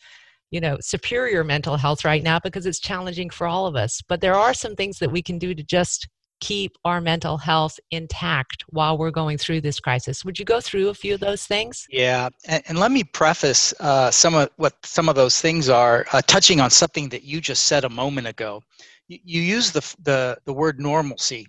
you 0.49 0.59
know 0.59 0.77
superior 0.81 1.43
mental 1.43 1.77
health 1.77 2.03
right 2.03 2.23
now 2.23 2.39
because 2.39 2.65
it's 2.65 2.79
challenging 2.79 3.29
for 3.29 3.47
all 3.47 3.65
of 3.65 3.75
us 3.75 4.01
but 4.07 4.21
there 4.21 4.35
are 4.35 4.53
some 4.53 4.75
things 4.75 4.99
that 4.99 5.11
we 5.11 5.21
can 5.21 5.39
do 5.39 5.55
to 5.55 5.63
just 5.63 6.07
keep 6.43 6.77
our 6.83 6.99
mental 6.99 7.37
health 7.37 7.79
intact 7.91 8.65
while 8.69 8.97
we're 8.97 9.17
going 9.21 9.37
through 9.37 9.61
this 9.61 9.79
crisis. 9.79 10.25
Would 10.25 10.37
you 10.37 10.43
go 10.43 10.59
through 10.59 10.89
a 10.89 10.93
few 10.93 11.13
of 11.13 11.21
those 11.21 11.47
things? 11.47 11.87
Yeah 11.89 12.27
and, 12.45 12.61
and 12.67 12.77
let 12.77 12.91
me 12.91 13.03
preface 13.03 13.73
uh, 13.79 14.11
some 14.11 14.35
of 14.35 14.49
what 14.57 14.73
some 14.83 15.07
of 15.07 15.15
those 15.15 15.39
things 15.39 15.69
are 15.69 16.05
uh, 16.11 16.21
touching 16.27 16.59
on 16.59 16.69
something 16.69 17.07
that 17.09 17.23
you 17.23 17.39
just 17.39 17.63
said 17.63 17.85
a 17.85 17.89
moment 17.89 18.27
ago. 18.27 18.61
You, 19.07 19.19
you 19.23 19.41
use 19.41 19.71
the, 19.71 19.83
the 20.03 20.37
the 20.45 20.53
word 20.53 20.79
normalcy 20.79 21.47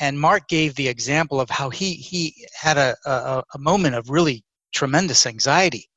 and 0.00 0.20
mark 0.20 0.48
gave 0.48 0.74
the 0.74 0.88
example 0.88 1.40
of 1.40 1.48
how 1.48 1.70
he 1.70 1.94
he 1.94 2.46
had 2.54 2.76
a, 2.76 2.96
a, 3.06 3.42
a 3.54 3.58
moment 3.58 3.94
of 3.94 4.10
really 4.10 4.44
tremendous 4.72 5.26
anxiety. 5.26 5.88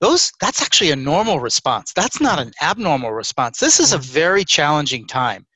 Those 0.00 0.32
that's 0.40 0.62
actually 0.62 0.90
a 0.92 0.96
normal 0.96 1.38
response. 1.38 1.92
That's 1.94 2.20
not 2.20 2.38
an 2.38 2.52
abnormal 2.62 3.12
response. 3.12 3.58
This 3.58 3.78
is 3.78 3.92
a 3.92 3.98
very 3.98 4.44
challenging 4.44 5.06
time 5.06 5.46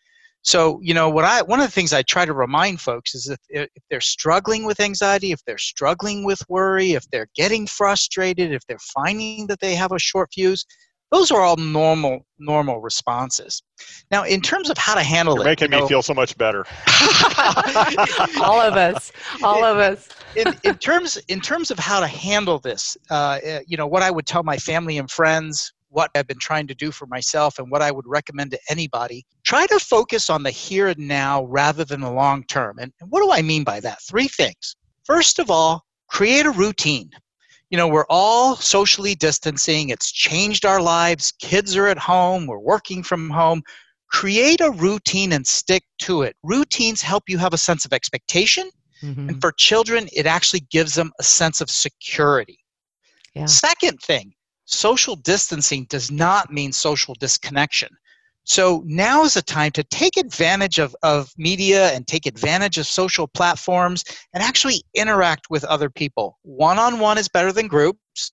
so 0.47 0.79
you 0.83 0.95
know 0.95 1.11
what 1.11 1.25
i 1.25 1.43
one 1.43 1.61
of 1.61 1.67
the 1.67 1.73
things 1.73 1.93
i 1.93 2.03
try 2.03 2.25
to 2.25 2.33
remind 2.33 2.81
folks 2.81 3.15
is 3.15 3.25
that 3.25 3.39
if 3.51 3.83
they're 3.91 4.01
struggling 4.01 4.65
with 4.65 4.81
anxiety 4.81 5.33
if 5.33 5.45
they're 5.45 5.59
struggling 5.59 6.25
with 6.25 6.41
worry 6.49 6.93
if 6.93 7.05
they're 7.11 7.29
getting 7.35 7.67
frustrated 7.67 8.53
if 8.53 8.63
they're 8.67 8.79
finding 8.95 9.47
that 9.47 9.61
they 9.61 9.75
have 9.75 9.93
a 9.93 9.99
short 9.99 10.29
fuse 10.33 10.65
those 11.13 11.31
are 11.31 11.41
all 11.41 11.57
normal 11.57 12.27
normal 12.39 12.81
responses. 12.81 13.63
Now 14.11 14.25
in 14.25 14.41
terms 14.41 14.71
of 14.71 14.77
how 14.77 14.95
to 14.95 15.03
handle 15.03 15.35
You're 15.37 15.43
it 15.43 15.47
making 15.47 15.73
you 15.73 15.79
know, 15.79 15.83
me 15.83 15.89
feel 15.89 16.03
so 16.03 16.15
much 16.15 16.37
better. 16.37 16.67
All 18.43 18.61
of 18.61 18.75
us 18.75 19.13
all 19.43 19.65
of 19.65 19.79
us. 19.79 20.09
in, 20.35 20.55
in 20.65 20.77
terms 20.79 21.17
in 21.29 21.41
terms 21.41 21.71
of 21.71 21.79
how 21.79 22.01
to 22.01 22.07
handle 22.07 22.59
this 22.59 22.97
uh, 23.11 23.39
eh, 23.43 23.61
you 23.67 23.77
know 23.77 23.87
what 23.87 24.03
i 24.03 24.11
would 24.11 24.27
tell 24.27 24.43
my 24.43 24.57
family 24.57 24.99
and 24.99 25.11
friends 25.11 25.73
what 25.97 26.11
i've 26.15 26.27
been 26.27 26.39
trying 26.39 26.67
to 26.67 26.75
do 26.75 26.91
for 26.93 27.07
myself 27.07 27.59
and 27.59 27.71
what 27.71 27.83
i 27.83 27.91
would 27.91 28.07
recommend 28.07 28.51
to 28.51 28.59
anybody 28.69 29.25
try 29.45 29.67
to 29.67 29.79
focus 29.79 30.29
on 30.29 30.43
the 30.43 30.51
here 30.51 30.89
and 30.89 30.99
now 30.99 31.45
rather 31.47 31.85
than 31.85 32.01
the 32.01 32.11
long 32.11 32.45
term 32.45 32.79
and, 32.79 32.93
and 33.01 33.11
what 33.11 33.23
do 33.23 33.31
i 33.33 33.41
mean 33.41 33.65
by 33.65 33.81
that 33.81 33.99
three 34.03 34.29
things 34.29 34.77
first 35.05 35.39
of 35.39 35.51
all 35.51 35.83
create 36.09 36.45
a 36.45 36.51
routine 36.51 37.11
you 37.71 37.77
know, 37.77 37.89
we're 37.89 38.07
all 38.09 38.57
socially 38.57 39.15
distancing. 39.15 39.89
It's 39.89 40.13
changed 40.13 40.65
our 40.65 40.81
lives. 40.81 41.33
Kids 41.41 41.77
are 41.77 41.89
at 41.89 41.99
home. 41.99 42.47
We're 42.47 42.59
working 42.59 43.03
from 43.03 43.29
home. 43.29 43.63
Create 44.13 44.61
a 44.61 44.71
routine 44.71 45.33
and 45.33 45.45
stick 45.45 45.83
to 46.03 46.23
it. 46.23 46.37
Routines 46.45 47.03
help 47.03 47.25
you 47.29 47.39
have 47.39 47.53
a 47.53 47.59
sense 47.59 47.85
of 47.85 47.93
expectation. 47.93 48.71
Mm-hmm. 49.03 49.29
And 49.29 49.41
for 49.41 49.53
children, 49.53 50.09
it 50.13 50.27
actually 50.27 50.61
gives 50.71 50.95
them 50.95 51.13
a 51.19 51.25
sense 51.25 51.61
of 51.61 51.69
security. 51.69 52.61
Yeah. 53.35 53.47
Second 53.47 54.01
thing, 54.01 54.33
social 54.67 55.17
distancing 55.17 55.87
does 55.89 56.11
not 56.11 56.53
mean 56.53 56.73
social 56.73 57.15
disconnection. 57.15 57.89
So 58.45 58.85
now 58.87 59.25
is 59.25 59.35
the 59.35 59.43
time 59.43 59.73
to 59.73 59.83
take 59.83 60.17
advantage 60.17 60.79
of, 60.79 60.95
of 61.03 61.33
media 61.37 61.91
and 61.93 62.07
take 62.07 62.27
advantage 62.27 62.79
of 62.79 62.87
social 62.87 63.27
platforms 63.27 64.05
and 64.35 64.43
actually 64.43 64.83
interact 64.95 65.51
with 65.51 65.65
other 65.65 65.91
people. 65.91 66.39
One 66.43 66.79
on 66.79 67.01
one 67.01 67.19
is 67.19 67.29
better 67.29 67.51
than 67.51 67.67
groups, 67.67 68.33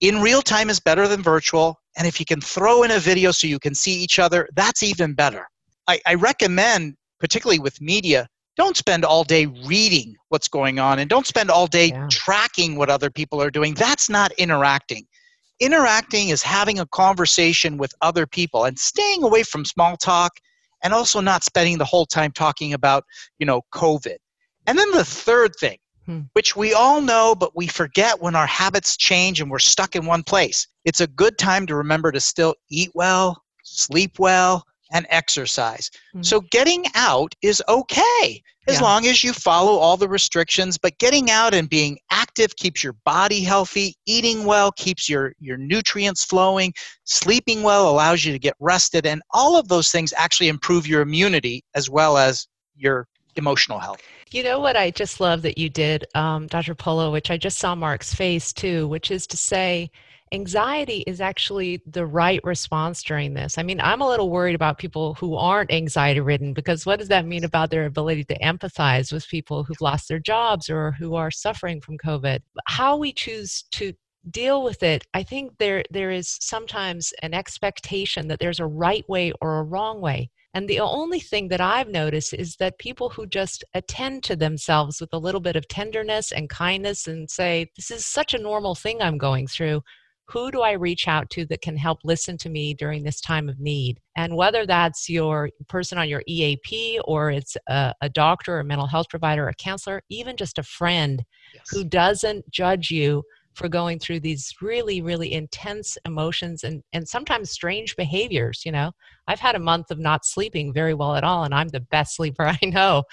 in 0.00 0.22
real 0.22 0.40
time 0.40 0.70
is 0.70 0.80
better 0.80 1.06
than 1.06 1.22
virtual. 1.22 1.78
And 1.96 2.06
if 2.06 2.18
you 2.18 2.26
can 2.26 2.40
throw 2.40 2.82
in 2.84 2.90
a 2.90 2.98
video 2.98 3.32
so 3.32 3.46
you 3.46 3.58
can 3.58 3.74
see 3.74 3.92
each 3.92 4.18
other, 4.18 4.48
that's 4.54 4.82
even 4.82 5.14
better. 5.14 5.46
I, 5.86 6.00
I 6.06 6.14
recommend, 6.14 6.96
particularly 7.20 7.58
with 7.58 7.80
media, 7.80 8.28
don't 8.56 8.76
spend 8.76 9.04
all 9.04 9.24
day 9.24 9.46
reading 9.46 10.14
what's 10.28 10.48
going 10.48 10.78
on 10.78 11.00
and 11.00 11.10
don't 11.10 11.26
spend 11.26 11.50
all 11.50 11.66
day 11.66 11.88
yeah. 11.88 12.06
tracking 12.10 12.76
what 12.76 12.88
other 12.88 13.10
people 13.10 13.42
are 13.42 13.50
doing. 13.50 13.74
That's 13.74 14.08
not 14.08 14.32
interacting 14.32 15.06
interacting 15.60 16.28
is 16.28 16.42
having 16.42 16.80
a 16.80 16.86
conversation 16.86 17.76
with 17.76 17.92
other 18.00 18.26
people 18.26 18.64
and 18.64 18.78
staying 18.78 19.22
away 19.22 19.42
from 19.42 19.64
small 19.64 19.96
talk 19.96 20.32
and 20.82 20.92
also 20.92 21.20
not 21.20 21.44
spending 21.44 21.78
the 21.78 21.84
whole 21.84 22.06
time 22.06 22.32
talking 22.32 22.72
about 22.72 23.04
you 23.38 23.46
know 23.46 23.62
covid 23.72 24.16
and 24.66 24.78
then 24.78 24.90
the 24.92 25.04
third 25.04 25.52
thing 25.60 25.78
hmm. 26.06 26.20
which 26.32 26.56
we 26.56 26.74
all 26.74 27.00
know 27.00 27.34
but 27.34 27.56
we 27.56 27.66
forget 27.66 28.20
when 28.20 28.34
our 28.34 28.46
habits 28.46 28.96
change 28.96 29.40
and 29.40 29.50
we're 29.50 29.58
stuck 29.58 29.94
in 29.94 30.04
one 30.04 30.22
place 30.22 30.66
it's 30.84 31.00
a 31.00 31.06
good 31.06 31.38
time 31.38 31.66
to 31.66 31.76
remember 31.76 32.10
to 32.10 32.20
still 32.20 32.54
eat 32.70 32.90
well 32.94 33.40
sleep 33.64 34.18
well 34.18 34.64
and 34.92 35.06
exercise. 35.10 35.90
Mm-hmm. 35.90 36.22
So 36.22 36.40
getting 36.50 36.84
out 36.94 37.34
is 37.42 37.62
okay 37.68 38.42
as 38.66 38.76
yeah. 38.76 38.82
long 38.82 39.06
as 39.06 39.22
you 39.22 39.32
follow 39.32 39.78
all 39.78 39.96
the 39.96 40.08
restrictions, 40.08 40.78
but 40.78 40.96
getting 40.98 41.30
out 41.30 41.54
and 41.54 41.68
being 41.68 41.98
active 42.10 42.54
keeps 42.56 42.82
your 42.82 42.94
body 43.04 43.42
healthy, 43.42 43.94
eating 44.06 44.44
well 44.44 44.72
keeps 44.72 45.08
your 45.08 45.32
your 45.40 45.56
nutrients 45.56 46.24
flowing, 46.24 46.72
sleeping 47.04 47.62
well 47.62 47.88
allows 47.88 48.24
you 48.24 48.32
to 48.32 48.38
get 48.38 48.54
rested 48.60 49.06
and 49.06 49.22
all 49.32 49.56
of 49.56 49.68
those 49.68 49.90
things 49.90 50.12
actually 50.16 50.48
improve 50.48 50.86
your 50.86 51.02
immunity 51.02 51.62
as 51.74 51.90
well 51.90 52.16
as 52.16 52.46
your 52.76 53.06
emotional 53.36 53.78
health. 53.78 54.00
You 54.30 54.42
know 54.42 54.58
what 54.58 54.76
I 54.76 54.90
just 54.90 55.20
love 55.20 55.42
that 55.42 55.58
you 55.58 55.68
did, 55.68 56.06
um, 56.14 56.46
Dr. 56.48 56.74
Polo, 56.74 57.12
which 57.12 57.30
I 57.30 57.36
just 57.36 57.58
saw 57.58 57.74
Mark's 57.74 58.14
face 58.14 58.52
too, 58.52 58.88
which 58.88 59.10
is 59.10 59.26
to 59.28 59.36
say, 59.36 59.90
anxiety 60.32 61.04
is 61.06 61.20
actually 61.20 61.82
the 61.86 62.06
right 62.06 62.40
response 62.44 63.02
during 63.02 63.34
this. 63.34 63.58
I 63.58 63.62
mean, 63.62 63.80
I'm 63.80 64.00
a 64.00 64.08
little 64.08 64.30
worried 64.30 64.54
about 64.54 64.78
people 64.78 65.14
who 65.14 65.36
aren't 65.36 65.72
anxiety 65.72 66.20
ridden 66.20 66.52
because 66.52 66.86
what 66.86 66.98
does 66.98 67.08
that 67.08 67.26
mean 67.26 67.44
about 67.44 67.70
their 67.70 67.86
ability 67.86 68.24
to 68.24 68.38
empathize 68.38 69.12
with 69.12 69.28
people 69.28 69.64
who've 69.64 69.80
lost 69.80 70.08
their 70.08 70.18
jobs 70.18 70.68
or 70.68 70.92
who 70.92 71.14
are 71.14 71.30
suffering 71.30 71.80
from 71.80 71.98
COVID? 71.98 72.40
How 72.66 72.96
we 72.96 73.12
choose 73.12 73.64
to 73.72 73.92
deal 74.30 74.64
with 74.64 74.82
it 74.82 75.06
i 75.12 75.22
think 75.22 75.52
there 75.58 75.84
there 75.90 76.10
is 76.10 76.38
sometimes 76.40 77.12
an 77.20 77.34
expectation 77.34 78.26
that 78.26 78.38
there's 78.38 78.58
a 78.58 78.64
right 78.64 79.06
way 79.06 79.30
or 79.42 79.58
a 79.58 79.62
wrong 79.62 80.00
way 80.00 80.30
and 80.54 80.68
the 80.68 80.78
only 80.78 81.18
thing 81.18 81.48
that 81.48 81.60
I've 81.60 81.88
noticed 81.88 82.32
is 82.32 82.54
that 82.56 82.78
people 82.78 83.10
who 83.10 83.26
just 83.26 83.64
attend 83.74 84.22
to 84.24 84.36
themselves 84.36 85.00
with 85.00 85.12
a 85.12 85.18
little 85.18 85.40
bit 85.40 85.56
of 85.56 85.66
tenderness 85.66 86.30
and 86.30 86.48
kindness 86.48 87.08
and 87.08 87.28
say, 87.28 87.72
This 87.74 87.90
is 87.90 88.06
such 88.06 88.34
a 88.34 88.38
normal 88.38 88.76
thing 88.76 89.02
I'm 89.02 89.18
going 89.18 89.48
through, 89.48 89.82
who 90.26 90.50
do 90.50 90.62
I 90.62 90.72
reach 90.72 91.06
out 91.06 91.28
to 91.30 91.44
that 91.46 91.60
can 91.60 91.76
help 91.76 91.98
listen 92.02 92.38
to 92.38 92.48
me 92.48 92.74
during 92.74 93.02
this 93.02 93.20
time 93.20 93.48
of 93.48 93.60
need? 93.60 94.00
And 94.16 94.36
whether 94.36 94.66
that's 94.66 95.08
your 95.08 95.50
person 95.68 95.98
on 95.98 96.08
your 96.08 96.22
EAP 96.26 97.00
or 97.04 97.30
it's 97.30 97.56
a, 97.68 97.94
a 98.00 98.08
doctor, 98.08 98.58
a 98.58 98.64
mental 98.64 98.86
health 98.86 99.08
provider, 99.10 99.44
or 99.44 99.50
a 99.50 99.54
counselor, 99.54 100.02
even 100.08 100.36
just 100.36 100.58
a 100.58 100.62
friend 100.62 101.24
yes. 101.52 101.64
who 101.70 101.84
doesn't 101.84 102.50
judge 102.50 102.90
you 102.90 103.22
for 103.54 103.68
going 103.68 103.98
through 103.98 104.20
these 104.20 104.52
really, 104.60 105.00
really 105.00 105.32
intense 105.32 105.96
emotions 106.04 106.64
and, 106.64 106.82
and 106.92 107.08
sometimes 107.08 107.50
strange 107.50 107.94
behaviors. 107.96 108.62
You 108.64 108.72
know, 108.72 108.92
I've 109.28 109.40
had 109.40 109.54
a 109.54 109.60
month 109.60 109.90
of 109.90 109.98
not 109.98 110.24
sleeping 110.24 110.72
very 110.72 110.94
well 110.94 111.14
at 111.14 111.24
all, 111.24 111.44
and 111.44 111.54
I'm 111.54 111.68
the 111.68 111.80
best 111.80 112.16
sleeper 112.16 112.46
I 112.46 112.58
know. 112.66 113.04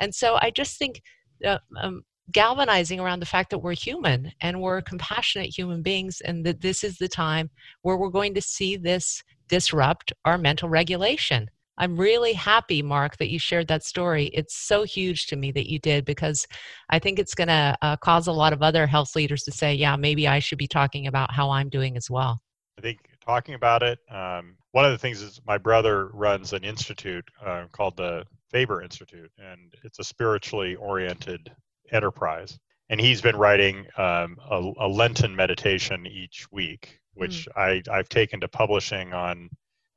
And 0.00 0.14
so 0.14 0.38
I 0.40 0.50
just 0.50 0.78
think 0.78 1.02
uh, 1.44 1.58
um, 1.80 2.02
galvanizing 2.32 3.00
around 3.00 3.20
the 3.20 3.26
fact 3.26 3.50
that 3.50 3.58
we're 3.58 3.74
human 3.74 4.32
and 4.40 4.60
we're 4.60 4.82
compassionate 4.82 5.56
human 5.56 5.82
beings 5.82 6.20
and 6.22 6.44
that 6.44 6.60
this 6.60 6.84
is 6.84 6.98
the 6.98 7.08
time 7.08 7.50
where 7.82 7.96
we're 7.96 8.10
going 8.10 8.34
to 8.34 8.42
see 8.42 8.76
this 8.76 9.22
disrupt 9.48 10.12
our 10.24 10.38
mental 10.38 10.68
regulation. 10.68 11.48
I'm 11.78 11.96
really 11.96 12.32
happy, 12.32 12.82
Mark, 12.82 13.16
that 13.18 13.30
you 13.30 13.38
shared 13.38 13.68
that 13.68 13.84
story. 13.84 14.26
It's 14.34 14.56
so 14.56 14.82
huge 14.82 15.28
to 15.28 15.36
me 15.36 15.52
that 15.52 15.70
you 15.70 15.78
did 15.78 16.04
because 16.04 16.46
I 16.90 16.98
think 16.98 17.18
it's 17.18 17.34
going 17.34 17.48
to 17.48 17.76
uh, 17.82 17.96
cause 17.96 18.26
a 18.26 18.32
lot 18.32 18.52
of 18.52 18.62
other 18.62 18.86
health 18.86 19.14
leaders 19.14 19.44
to 19.44 19.52
say, 19.52 19.74
yeah, 19.74 19.96
maybe 19.96 20.26
I 20.26 20.40
should 20.40 20.58
be 20.58 20.66
talking 20.66 21.06
about 21.06 21.32
how 21.32 21.50
I'm 21.50 21.68
doing 21.68 21.96
as 21.96 22.10
well. 22.10 22.40
I 22.78 22.80
think 22.80 22.98
talking 23.24 23.54
about 23.54 23.82
it, 23.82 24.00
um, 24.10 24.56
one 24.72 24.84
of 24.84 24.90
the 24.90 24.98
things 24.98 25.22
is 25.22 25.40
my 25.46 25.56
brother 25.56 26.08
runs 26.08 26.52
an 26.52 26.64
institute 26.64 27.24
uh, 27.44 27.66
called 27.70 27.96
the 27.96 28.24
Faber 28.50 28.82
Institute, 28.82 29.30
and 29.38 29.74
it's 29.84 29.98
a 29.98 30.04
spiritually 30.04 30.74
oriented 30.76 31.50
enterprise. 31.92 32.58
And 32.90 33.00
he's 33.00 33.20
been 33.20 33.36
writing 33.36 33.86
um, 33.98 34.38
a, 34.50 34.72
a, 34.78 34.88
Lenten 34.88 35.36
meditation 35.36 36.06
each 36.06 36.46
week, 36.50 37.00
which 37.12 37.46
mm. 37.54 37.60
I, 37.60 37.82
I've 37.92 38.08
taken 38.08 38.40
to 38.40 38.48
publishing 38.48 39.12
on 39.12 39.50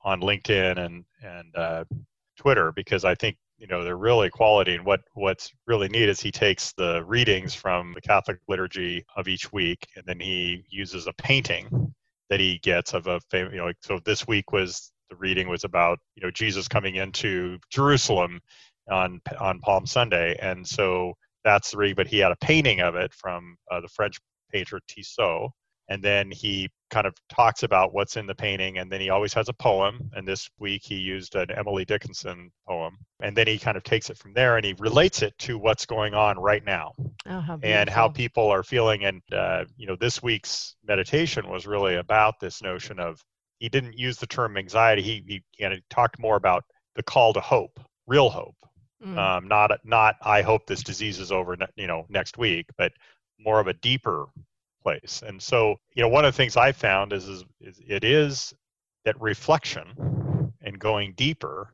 on 0.03 0.21
LinkedIn 0.21 0.77
and 0.77 1.05
and 1.23 1.55
uh, 1.55 1.85
Twitter 2.37 2.71
because 2.71 3.05
I 3.05 3.15
think 3.15 3.37
you 3.57 3.67
know 3.67 3.83
they're 3.83 3.97
really 3.97 4.29
quality. 4.29 4.75
And 4.75 4.85
what 4.85 5.01
what's 5.13 5.51
really 5.67 5.87
neat 5.87 6.09
is 6.09 6.19
he 6.19 6.31
takes 6.31 6.73
the 6.73 7.03
readings 7.05 7.53
from 7.53 7.93
the 7.93 8.01
Catholic 8.01 8.39
liturgy 8.47 9.05
of 9.15 9.27
each 9.27 9.53
week, 9.53 9.87
and 9.95 10.05
then 10.05 10.19
he 10.19 10.63
uses 10.69 11.07
a 11.07 11.13
painting 11.13 11.93
that 12.29 12.39
he 12.39 12.57
gets 12.59 12.93
of 12.93 13.07
a 13.07 13.19
famous. 13.29 13.53
You 13.53 13.59
know, 13.59 13.71
so 13.81 13.99
this 14.03 14.27
week 14.27 14.51
was 14.51 14.91
the 15.09 15.15
reading 15.17 15.47
was 15.47 15.63
about 15.63 15.99
you 16.15 16.23
know 16.23 16.31
Jesus 16.31 16.67
coming 16.67 16.95
into 16.95 17.59
Jerusalem 17.69 18.41
on 18.89 19.21
on 19.39 19.59
Palm 19.59 19.85
Sunday, 19.85 20.35
and 20.41 20.67
so 20.67 21.13
that's 21.43 21.71
the 21.71 21.77
rig, 21.77 21.95
but 21.95 22.07
he 22.07 22.19
had 22.19 22.31
a 22.31 22.35
painting 22.37 22.81
of 22.81 22.95
it 22.95 23.13
from 23.13 23.55
uh, 23.71 23.81
the 23.81 23.87
French 23.87 24.17
painter 24.51 24.79
Tissot. 24.87 25.49
and 25.89 26.03
then 26.03 26.29
he 26.31 26.69
kind 26.89 27.07
of 27.07 27.13
talks 27.29 27.63
about 27.63 27.93
what's 27.93 28.17
in 28.17 28.27
the 28.27 28.35
painting 28.35 28.77
and 28.77 28.91
then 28.91 28.99
he 29.01 29.09
always 29.09 29.33
has 29.33 29.47
a 29.49 29.53
poem 29.53 30.09
and 30.13 30.27
this 30.27 30.49
week 30.59 30.81
he 30.83 30.95
used 30.95 31.35
an 31.35 31.49
emily 31.51 31.85
dickinson 31.85 32.51
poem 32.67 32.97
and 33.21 33.35
then 33.35 33.47
he 33.47 33.57
kind 33.57 33.77
of 33.77 33.83
takes 33.83 34.09
it 34.09 34.17
from 34.17 34.33
there 34.33 34.57
and 34.57 34.65
he 34.65 34.75
relates 34.77 35.21
it 35.21 35.33
to 35.37 35.57
what's 35.57 35.85
going 35.85 36.13
on 36.13 36.37
right 36.37 36.65
now 36.65 36.91
Oh, 37.25 37.39
how 37.39 37.59
and 37.63 37.89
how 37.89 38.09
people 38.09 38.49
are 38.49 38.63
feeling 38.63 39.05
and 39.05 39.21
uh, 39.31 39.63
you 39.77 39.87
know 39.87 39.95
this 39.95 40.21
week's 40.21 40.75
meditation 40.85 41.47
was 41.49 41.65
really 41.65 41.95
about 41.95 42.39
this 42.41 42.61
notion 42.61 42.99
of 42.99 43.21
he 43.59 43.69
didn't 43.69 43.97
use 43.97 44.17
the 44.17 44.27
term 44.27 44.57
anxiety 44.57 45.01
he, 45.01 45.23
he 45.27 45.43
kind 45.61 45.73
of 45.73 45.79
talked 45.89 46.19
more 46.19 46.35
about 46.35 46.63
the 46.95 47.03
call 47.03 47.31
to 47.33 47.39
hope 47.39 47.79
real 48.05 48.29
hope 48.29 48.55
Mm, 49.03 49.17
um, 49.17 49.47
not 49.47 49.71
not 49.83 50.15
I 50.21 50.41
hope 50.41 50.65
this 50.67 50.83
disease 50.83 51.19
is 51.19 51.31
over, 51.31 51.55
ne- 51.55 51.67
you 51.75 51.87
know, 51.87 52.05
next 52.09 52.37
week, 52.37 52.67
but 52.77 52.91
more 53.39 53.59
of 53.59 53.67
a 53.67 53.73
deeper 53.73 54.27
place. 54.83 55.23
And 55.25 55.41
so, 55.41 55.77
you 55.95 56.03
know, 56.03 56.09
one 56.09 56.25
of 56.25 56.33
the 56.33 56.37
things 56.37 56.57
I 56.57 56.71
found 56.71 57.13
is, 57.13 57.27
is, 57.27 57.43
is 57.59 57.81
it 57.87 58.03
is 58.03 58.53
that 59.05 59.19
reflection 59.21 60.51
and 60.61 60.79
going 60.79 61.13
deeper 61.13 61.73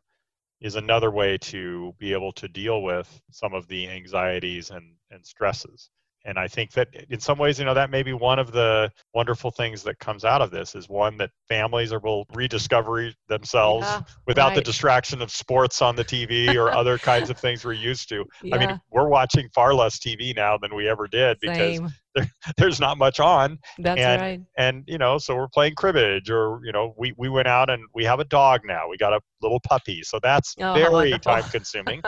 is 0.61 0.75
another 0.75 1.11
way 1.11 1.37
to 1.37 1.93
be 1.99 2.13
able 2.13 2.31
to 2.33 2.47
deal 2.47 2.81
with 2.81 3.21
some 3.31 3.53
of 3.53 3.67
the 3.67 3.87
anxieties 3.87 4.71
and, 4.71 4.95
and 5.11 5.25
stresses. 5.25 5.89
And 6.27 6.37
I 6.37 6.47
think 6.49 6.71
that 6.73 6.89
in 7.09 7.21
some 7.21 7.37
ways, 7.37 7.57
you 7.57 7.63
know, 7.63 7.73
that 7.73 7.89
may 7.89 8.03
be 8.03 8.11
one 8.11 8.37
of 8.37 8.51
the 8.51 8.91
wonderful 9.13 9.49
things 9.49 9.81
that 9.83 9.97
comes 9.99 10.25
out 10.25 10.41
of 10.41 10.51
this 10.51 10.75
is 10.75 10.89
one 10.89 11.17
that 11.17 11.29
families 11.47 11.93
are 11.93 11.99
will 11.99 12.25
rediscover 12.33 13.09
themselves 13.29 13.87
yeah, 13.87 14.01
without 14.27 14.53
the 14.53 14.61
distraction 14.61 15.21
of 15.21 15.31
sports 15.31 15.81
on 15.81 15.95
the 15.95 16.03
TV 16.03 16.53
or 16.55 16.69
other 16.77 16.97
kinds 16.97 17.29
of 17.29 17.39
things 17.39 17.63
we're 17.63 17.71
used 17.71 18.09
to. 18.09 18.25
I 18.51 18.57
mean, 18.57 18.79
we're 18.91 19.07
watching 19.07 19.47
far 19.55 19.73
less 19.73 19.99
TV 19.99 20.35
now 20.35 20.57
than 20.57 20.75
we 20.75 20.89
ever 20.89 21.07
did 21.07 21.37
because 21.39 21.79
there's 22.57 22.81
not 22.81 22.97
much 22.97 23.21
on. 23.21 23.57
That's 23.79 24.01
and- 24.01 24.21
right. 24.21 24.41
And, 24.57 24.83
you 24.85 24.97
know, 24.97 25.17
so 25.19 25.35
we're 25.35 25.47
playing 25.47 25.75
cribbage 25.75 26.29
or, 26.29 26.59
you 26.63 26.73
know, 26.73 26.93
we, 26.97 27.13
we 27.17 27.29
went 27.29 27.47
out 27.47 27.69
and 27.69 27.83
we 27.93 28.03
have 28.03 28.19
a 28.19 28.25
dog 28.25 28.61
now. 28.65 28.89
We 28.89 28.97
got 28.97 29.13
a 29.13 29.21
little 29.41 29.61
puppy. 29.61 30.03
So 30.03 30.19
that's 30.21 30.55
Oh, 30.59 30.73
very 30.73 31.17
time 31.19 31.43
consuming, 31.43 32.01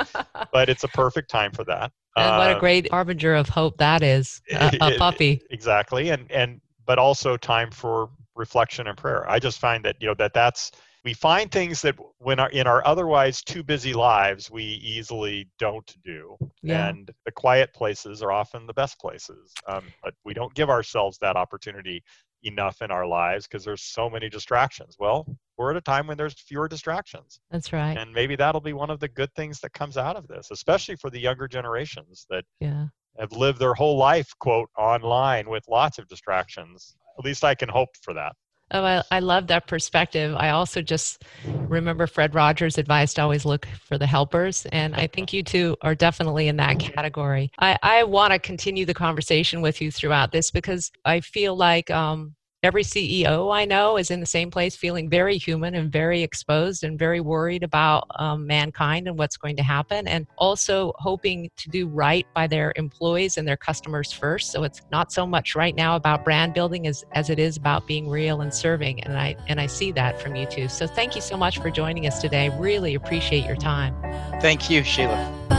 but 0.51 0.67
it's 0.67 0.83
a 0.83 0.87
perfect 0.89 1.29
time 1.29 1.51
for 1.51 1.63
that. 1.65 1.91
And 2.19 2.35
what 2.37 2.49
a 2.49 2.55
Uh, 2.55 2.61
great 2.61 2.89
harbinger 2.91 3.35
of 3.35 3.49
hope 3.49 3.77
that 3.77 4.03
is, 4.03 4.41
a, 4.59 4.71
a 4.81 4.91
puppy. 4.91 5.41
exactly 5.49 6.09
and 6.09 6.31
and 6.31 6.61
but 6.85 6.99
also 6.99 7.37
time 7.37 7.71
for 7.71 8.09
reflection 8.35 8.87
and 8.87 8.97
prayer 8.97 9.29
i 9.29 9.39
just 9.39 9.59
find 9.59 9.83
that 9.85 9.95
you 9.99 10.07
know 10.07 10.15
that 10.15 10.33
that's 10.33 10.71
we 11.05 11.13
find 11.13 11.51
things 11.51 11.81
that 11.81 11.95
when 12.19 12.39
our 12.39 12.49
in 12.51 12.67
our 12.67 12.85
otherwise 12.85 13.41
too 13.41 13.63
busy 13.63 13.93
lives 13.93 14.49
we 14.51 14.63
easily 14.63 15.47
don't 15.59 15.95
do 16.03 16.37
Yeah. 16.61 16.93
and 16.93 17.11
the 17.25 17.31
quiet 17.31 17.73
places 17.73 18.21
are 18.23 18.31
often 18.31 18.65
the 18.67 18.73
best 18.73 18.99
places 18.99 19.59
um, 19.67 19.91
but 20.03 20.13
we 20.25 20.33
don't 20.33 20.53
give 20.55 20.69
ourselves 20.69 21.17
that 21.19 21.35
opportunity 21.35 22.03
enough 22.43 22.81
in 22.81 22.91
our 22.91 23.05
lives 23.05 23.47
because 23.47 23.63
there's 23.65 23.83
so 23.83 24.09
many 24.09 24.29
distractions 24.29 24.95
well 24.99 25.25
we're 25.57 25.71
at 25.71 25.77
a 25.77 25.81
time 25.81 26.07
when 26.07 26.17
there's 26.17 26.39
fewer 26.39 26.67
distractions 26.67 27.39
That's 27.51 27.73
right. 27.73 27.97
and 27.97 28.13
maybe 28.13 28.35
that'll 28.35 28.61
be 28.61 28.73
one 28.73 28.89
of 28.89 28.99
the 28.99 29.09
good 29.09 29.33
things 29.35 29.59
that 29.61 29.73
comes 29.73 29.97
out 29.97 30.15
of 30.15 30.27
this 30.27 30.49
especially 30.51 30.95
for 30.95 31.09
the 31.09 31.19
younger 31.19 31.47
generations 31.47 32.25
that 32.29 32.45
Yeah. 32.59 32.87
have 33.17 33.31
lived 33.33 33.59
their 33.59 33.73
whole 33.73 33.97
life, 33.97 34.29
quote, 34.39 34.69
online 34.77 35.49
with 35.49 35.63
lots 35.67 35.97
of 35.99 36.07
distractions. 36.07 36.95
At 37.17 37.25
least 37.25 37.43
I 37.43 37.53
can 37.55 37.67
hope 37.67 37.89
for 38.01 38.13
that. 38.13 38.33
Oh, 38.71 38.83
I, 38.83 39.03
I 39.11 39.19
love 39.19 39.47
that 39.47 39.67
perspective. 39.67 40.35
I 40.37 40.49
also 40.49 40.81
just 40.81 41.23
remember 41.69 42.07
Fred 42.07 42.33
Rogers' 42.35 42.77
advice 42.77 43.13
to 43.13 43.21
always 43.21 43.45
look 43.45 43.67
for 43.85 43.97
the 43.97 44.07
helpers. 44.07 44.65
And 44.71 44.95
I 44.95 45.07
think 45.07 45.33
you 45.33 45.43
two 45.43 45.77
are 45.81 45.95
definitely 45.95 46.47
in 46.47 46.57
that 46.57 46.79
category. 46.79 47.51
I, 47.59 47.77
I 47.81 48.03
want 48.03 48.33
to 48.33 48.39
continue 48.39 48.85
the 48.85 48.93
conversation 48.93 49.61
with 49.61 49.81
you 49.81 49.91
throughout 49.91 50.31
this 50.31 50.51
because 50.51 50.91
I 51.05 51.19
feel 51.21 51.55
like 51.55 51.89
um, 51.91 52.35
every 52.63 52.83
CEO 52.83 53.55
I 53.55 53.65
know 53.65 53.97
is 53.97 54.11
in 54.11 54.19
the 54.19 54.25
same 54.25 54.51
place, 54.51 54.75
feeling 54.75 55.09
very 55.09 55.37
human 55.37 55.75
and 55.75 55.91
very 55.91 56.21
exposed 56.21 56.83
and 56.83 56.99
very 56.99 57.21
worried 57.21 57.63
about 57.63 58.05
um, 58.17 58.45
mankind 58.45 59.07
and 59.07 59.17
what's 59.17 59.37
going 59.37 59.55
to 59.57 59.63
happen. 59.63 60.07
And 60.07 60.27
also 60.37 60.93
hoping 60.97 61.49
to 61.57 61.69
do 61.69 61.87
right 61.87 62.27
by 62.33 62.47
their 62.47 62.73
employees 62.75 63.37
and 63.37 63.47
their 63.47 63.57
customers 63.57 64.11
first. 64.11 64.51
So 64.51 64.63
it's 64.63 64.81
not 64.91 65.11
so 65.11 65.25
much 65.25 65.55
right 65.55 65.75
now 65.75 65.95
about 65.95 66.25
brand 66.25 66.53
building 66.53 66.87
as, 66.87 67.03
as 67.13 67.29
it 67.29 67.39
is 67.39 67.57
about 67.57 67.87
being 67.87 68.09
real 68.09 68.41
and 68.41 68.53
serving. 68.53 69.03
And 69.03 69.17
I 69.17 69.35
and 69.47 69.59
I 69.59 69.67
see 69.67 69.91
that 69.93 70.19
from 70.21 70.35
you 70.35 70.45
too. 70.45 70.67
So 70.67 70.87
thank 70.87 71.15
you 71.15 71.21
so 71.21 71.37
much 71.37 71.59
for 71.59 71.69
joining 71.69 72.07
us 72.07 72.19
today. 72.19 72.49
Really 72.59 72.95
appreciate 72.95 73.45
your 73.45 73.55
time. 73.55 73.95
Thank 74.41 74.69
you, 74.69 74.83
Sheila. 74.83 75.58